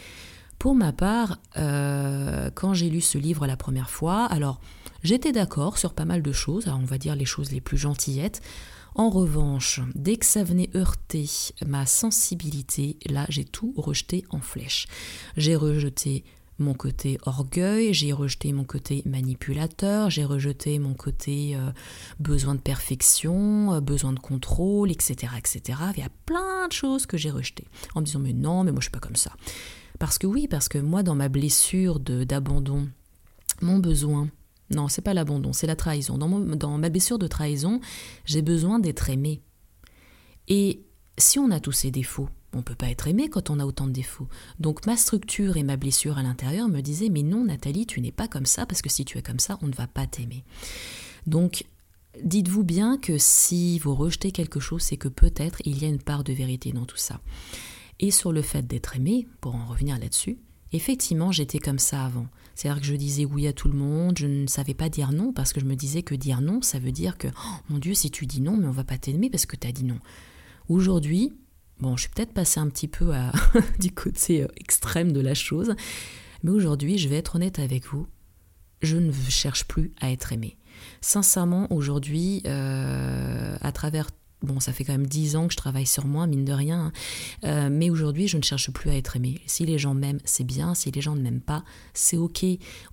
Pour 0.58 0.74
ma 0.74 0.92
part, 0.92 1.38
euh, 1.58 2.50
quand 2.54 2.72
j'ai 2.72 2.88
lu 2.88 3.00
ce 3.00 3.18
livre 3.18 3.46
la 3.46 3.56
première 3.56 3.90
fois, 3.90 4.24
alors 4.24 4.60
j'étais 5.02 5.32
d'accord 5.32 5.76
sur 5.76 5.92
pas 5.92 6.04
mal 6.04 6.22
de 6.22 6.32
choses, 6.32 6.66
on 6.68 6.84
va 6.84 6.98
dire 6.98 7.14
les 7.14 7.24
choses 7.24 7.52
les 7.52 7.60
plus 7.60 7.76
gentillettes. 7.76 8.40
En 8.98 9.10
revanche, 9.10 9.82
dès 9.94 10.16
que 10.16 10.24
ça 10.24 10.42
venait 10.42 10.70
heurter 10.74 11.28
ma 11.66 11.84
sensibilité, 11.84 12.96
là 13.04 13.26
j'ai 13.28 13.44
tout 13.44 13.74
rejeté 13.76 14.24
en 14.30 14.40
flèche. 14.40 14.86
J'ai 15.36 15.54
rejeté 15.54 16.24
mon 16.58 16.72
côté 16.72 17.18
orgueil, 17.26 17.92
j'ai 17.92 18.14
rejeté 18.14 18.54
mon 18.54 18.64
côté 18.64 19.02
manipulateur, 19.04 20.08
j'ai 20.08 20.24
rejeté 20.24 20.78
mon 20.78 20.94
côté 20.94 21.54
euh, 21.56 21.72
besoin 22.20 22.54
de 22.54 22.60
perfection, 22.60 23.74
euh, 23.74 23.80
besoin 23.80 24.14
de 24.14 24.18
contrôle, 24.18 24.90
etc., 24.90 25.34
etc. 25.36 25.78
Il 25.94 26.00
y 26.00 26.02
a 26.02 26.10
plein 26.24 26.66
de 26.66 26.72
choses 26.72 27.04
que 27.04 27.18
j'ai 27.18 27.30
rejetées 27.30 27.68
en 27.94 28.00
me 28.00 28.06
disant 28.06 28.20
mais 28.20 28.32
non, 28.32 28.64
mais 28.64 28.72
moi 28.72 28.80
je 28.80 28.84
suis 28.84 28.92
pas 28.92 28.98
comme 28.98 29.14
ça. 29.14 29.32
Parce 29.98 30.16
que 30.16 30.26
oui, 30.26 30.48
parce 30.48 30.70
que 30.70 30.78
moi 30.78 31.02
dans 31.02 31.14
ma 31.14 31.28
blessure 31.28 32.00
d'abandon, 32.00 32.88
mon 33.60 33.78
besoin 33.78 34.30
non, 34.70 34.88
c'est 34.88 35.02
pas 35.02 35.14
l'abandon, 35.14 35.52
c'est 35.52 35.66
la 35.66 35.76
trahison. 35.76 36.18
Dans, 36.18 36.78
ma 36.78 36.88
blessure 36.88 37.18
de 37.18 37.26
trahison, 37.26 37.80
j'ai 38.24 38.42
besoin 38.42 38.78
d'être 38.78 39.10
aimé. 39.10 39.40
Et 40.48 40.82
si 41.18 41.38
on 41.38 41.50
a 41.50 41.60
tous 41.60 41.72
ces 41.72 41.90
défauts, 41.90 42.28
on 42.52 42.58
ne 42.58 42.62
peut 42.62 42.74
pas 42.74 42.90
être 42.90 43.06
aimé 43.06 43.28
quand 43.28 43.50
on 43.50 43.60
a 43.60 43.66
autant 43.66 43.86
de 43.86 43.92
défauts. 43.92 44.28
Donc 44.58 44.86
ma 44.86 44.96
structure 44.96 45.56
et 45.56 45.62
ma 45.62 45.76
blessure 45.76 46.18
à 46.18 46.22
l'intérieur 46.22 46.68
me 46.68 46.80
disaient 46.80 47.10
mais 47.10 47.22
non 47.22 47.44
Nathalie, 47.44 47.86
tu 47.86 48.00
n'es 48.00 48.12
pas 48.12 48.28
comme 48.28 48.46
ça 48.46 48.66
parce 48.66 48.82
que 48.82 48.88
si 48.88 49.04
tu 49.04 49.18
es 49.18 49.22
comme 49.22 49.40
ça, 49.40 49.58
on 49.62 49.66
ne 49.66 49.74
va 49.74 49.86
pas 49.86 50.06
t'aimer. 50.06 50.44
Donc 51.26 51.64
dites-vous 52.22 52.64
bien 52.64 52.98
que 52.98 53.18
si 53.18 53.78
vous 53.78 53.94
rejetez 53.94 54.32
quelque 54.32 54.60
chose, 54.60 54.82
c'est 54.82 54.96
que 54.96 55.08
peut-être 55.08 55.60
il 55.64 55.82
y 55.82 55.84
a 55.84 55.88
une 55.88 56.02
part 56.02 56.24
de 56.24 56.32
vérité 56.32 56.72
dans 56.72 56.86
tout 56.86 56.96
ça. 56.96 57.20
Et 57.98 58.10
sur 58.10 58.32
le 58.32 58.42
fait 58.42 58.66
d'être 58.66 58.96
aimé, 58.96 59.26
pour 59.40 59.54
en 59.54 59.66
revenir 59.66 59.98
là-dessus, 59.98 60.38
effectivement 60.72 61.32
j'étais 61.32 61.58
comme 61.58 61.78
ça 61.78 62.04
avant. 62.04 62.26
C'est-à-dire 62.54 62.80
que 62.80 62.86
je 62.86 62.94
disais 62.94 63.24
oui 63.26 63.46
à 63.46 63.52
tout 63.52 63.68
le 63.68 63.76
monde, 63.76 64.16
je 64.18 64.26
ne 64.26 64.46
savais 64.46 64.74
pas 64.74 64.88
dire 64.88 65.12
non 65.12 65.32
parce 65.32 65.52
que 65.52 65.60
je 65.60 65.66
me 65.66 65.76
disais 65.76 66.02
que 66.02 66.14
dire 66.14 66.40
non, 66.40 66.62
ça 66.62 66.78
veut 66.78 66.92
dire 66.92 67.18
que, 67.18 67.28
oh, 67.28 67.56
mon 67.68 67.78
Dieu, 67.78 67.92
si 67.92 68.10
tu 68.10 68.24
dis 68.26 68.40
non, 68.40 68.56
mais 68.56 68.66
on 68.66 68.72
va 68.72 68.84
pas 68.84 68.96
t'aimer 68.96 69.28
parce 69.28 69.44
que 69.44 69.56
tu 69.56 69.66
as 69.66 69.72
dit 69.72 69.84
non. 69.84 69.98
Aujourd'hui, 70.68 71.34
bon, 71.80 71.96
je 71.96 72.02
suis 72.02 72.10
peut-être 72.10 72.32
passée 72.32 72.58
un 72.58 72.68
petit 72.68 72.88
peu 72.88 73.14
à, 73.14 73.30
du 73.78 73.92
côté 73.92 74.42
euh, 74.42 74.48
extrême 74.56 75.12
de 75.12 75.20
la 75.20 75.34
chose, 75.34 75.74
mais 76.42 76.50
aujourd'hui, 76.50 76.96
je 76.96 77.08
vais 77.08 77.16
être 77.16 77.36
honnête 77.36 77.58
avec 77.58 77.86
vous, 77.86 78.06
je 78.80 78.96
ne 78.96 79.12
cherche 79.12 79.66
plus 79.66 79.92
à 80.00 80.10
être 80.10 80.32
aimée. 80.32 80.56
Sincèrement, 81.00 81.66
aujourd'hui, 81.70 82.42
euh, 82.46 83.56
à 83.60 83.72
travers 83.72 84.08
Bon, 84.42 84.60
ça 84.60 84.72
fait 84.72 84.84
quand 84.84 84.92
même 84.92 85.06
dix 85.06 85.34
ans 85.34 85.46
que 85.46 85.52
je 85.52 85.56
travaille 85.56 85.86
sur 85.86 86.06
moi, 86.06 86.26
mine 86.26 86.44
de 86.44 86.52
rien. 86.52 86.86
Hein. 86.86 86.92
Euh, 87.44 87.68
mais 87.72 87.88
aujourd'hui, 87.88 88.28
je 88.28 88.36
ne 88.36 88.42
cherche 88.42 88.70
plus 88.70 88.90
à 88.90 88.94
être 88.94 89.16
aimé. 89.16 89.40
Si 89.46 89.64
les 89.64 89.78
gens 89.78 89.94
m'aiment, 89.94 90.20
c'est 90.24 90.44
bien. 90.44 90.74
Si 90.74 90.90
les 90.90 91.00
gens 91.00 91.16
ne 91.16 91.22
m'aiment 91.22 91.40
pas, 91.40 91.64
c'est 91.94 92.18
ok. 92.18 92.44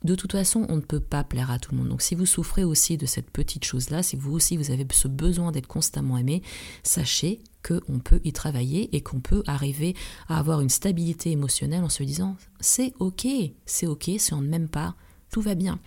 De 0.03 0.15
toute 0.15 0.31
façon, 0.31 0.65
on 0.69 0.77
ne 0.77 0.81
peut 0.81 1.01
pas 1.01 1.23
plaire 1.25 1.51
à 1.51 1.59
tout 1.59 1.71
le 1.71 1.77
monde. 1.77 1.89
Donc, 1.89 2.01
si 2.01 2.15
vous 2.15 2.25
souffrez 2.25 2.63
aussi 2.63 2.97
de 2.97 3.05
cette 3.05 3.29
petite 3.29 3.65
chose-là, 3.65 4.03
si 4.03 4.15
vous 4.15 4.31
aussi 4.31 4.55
vous 4.55 4.71
avez 4.71 4.87
ce 4.91 5.09
besoin 5.09 5.51
d'être 5.51 5.67
constamment 5.67 6.17
aimé, 6.17 6.41
sachez 6.81 7.41
qu'on 7.65 7.99
peut 7.99 8.21
y 8.23 8.31
travailler 8.31 8.95
et 8.95 9.01
qu'on 9.01 9.19
peut 9.19 9.43
arriver 9.45 9.95
à 10.29 10.39
avoir 10.39 10.61
une 10.61 10.69
stabilité 10.69 11.31
émotionnelle 11.31 11.83
en 11.83 11.89
se 11.89 12.03
disant 12.03 12.35
c'est 12.59 12.93
ok, 12.99 13.27
c'est 13.65 13.87
ok 13.87 14.11
si 14.17 14.33
on 14.33 14.41
ne 14.41 14.47
m'aime 14.47 14.67
pas, 14.67 14.95
tout 15.31 15.41
va 15.41 15.55
bien. 15.55 15.79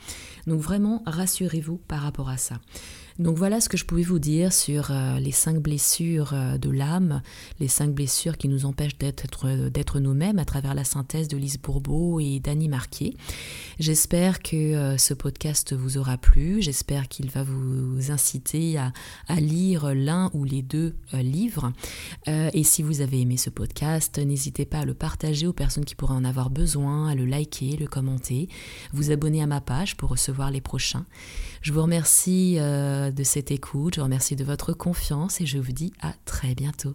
Donc 0.46 0.60
vraiment, 0.60 1.02
rassurez-vous 1.06 1.76
par 1.76 2.00
rapport 2.00 2.28
à 2.28 2.36
ça. 2.36 2.60
Donc 3.18 3.38
voilà 3.38 3.62
ce 3.62 3.70
que 3.70 3.78
je 3.78 3.86
pouvais 3.86 4.02
vous 4.02 4.18
dire 4.18 4.52
sur 4.52 4.90
euh, 4.90 5.18
les 5.18 5.30
cinq 5.30 5.58
blessures 5.58 6.34
euh, 6.34 6.58
de 6.58 6.68
l'âme, 6.68 7.22
les 7.60 7.68
cinq 7.68 7.94
blessures 7.94 8.36
qui 8.36 8.46
nous 8.46 8.66
empêchent 8.66 8.98
d'être, 8.98 9.48
d'être 9.70 10.00
nous-mêmes 10.00 10.38
à 10.38 10.44
travers 10.44 10.74
la 10.74 10.84
synthèse 10.84 11.26
de 11.28 11.38
Lise 11.38 11.58
Bourbeau 11.58 12.20
et 12.20 12.40
d'Annie 12.40 12.68
Marquier. 12.68 13.16
J'espère 13.78 14.42
que 14.42 14.56
euh, 14.56 14.98
ce 14.98 15.14
podcast 15.14 15.72
vous 15.72 15.96
aura 15.96 16.18
plu, 16.18 16.60
j'espère 16.60 17.08
qu'il 17.08 17.30
va 17.30 17.42
vous 17.42 18.10
inciter 18.10 18.76
à, 18.76 18.92
à 19.28 19.40
lire 19.40 19.94
l'un 19.94 20.30
ou 20.34 20.44
les 20.44 20.62
deux 20.62 20.94
livres. 21.14 21.72
et 22.26 22.64
si 22.64 22.82
vous 22.82 23.00
avez 23.00 23.20
aimé 23.20 23.36
ce 23.36 23.50
podcast, 23.50 24.18
n'hésitez 24.18 24.66
pas 24.66 24.80
à 24.80 24.84
le 24.84 24.94
partager 24.94 25.46
aux 25.46 25.52
personnes 25.52 25.84
qui 25.84 25.94
pourraient 25.94 26.14
en 26.14 26.24
avoir 26.24 26.50
besoin, 26.50 27.08
à 27.08 27.14
le 27.14 27.24
liker, 27.24 27.76
le 27.76 27.86
commenter, 27.86 28.48
vous 28.92 29.10
abonner 29.10 29.42
à 29.42 29.46
ma 29.46 29.60
page 29.60 29.96
pour 29.96 30.10
recevoir 30.10 30.50
les 30.50 30.60
prochains. 30.60 31.06
Je 31.62 31.72
vous 31.72 31.82
remercie 31.82 32.58
de 33.10 33.22
cette 33.22 33.50
écoute, 33.50 33.94
je 33.94 34.00
vous 34.00 34.04
remercie 34.04 34.36
de 34.36 34.44
votre 34.44 34.72
confiance 34.72 35.40
et 35.40 35.46
je 35.46 35.58
vous 35.58 35.72
dis 35.72 35.92
à 36.00 36.12
très 36.24 36.54
bientôt. 36.54 36.94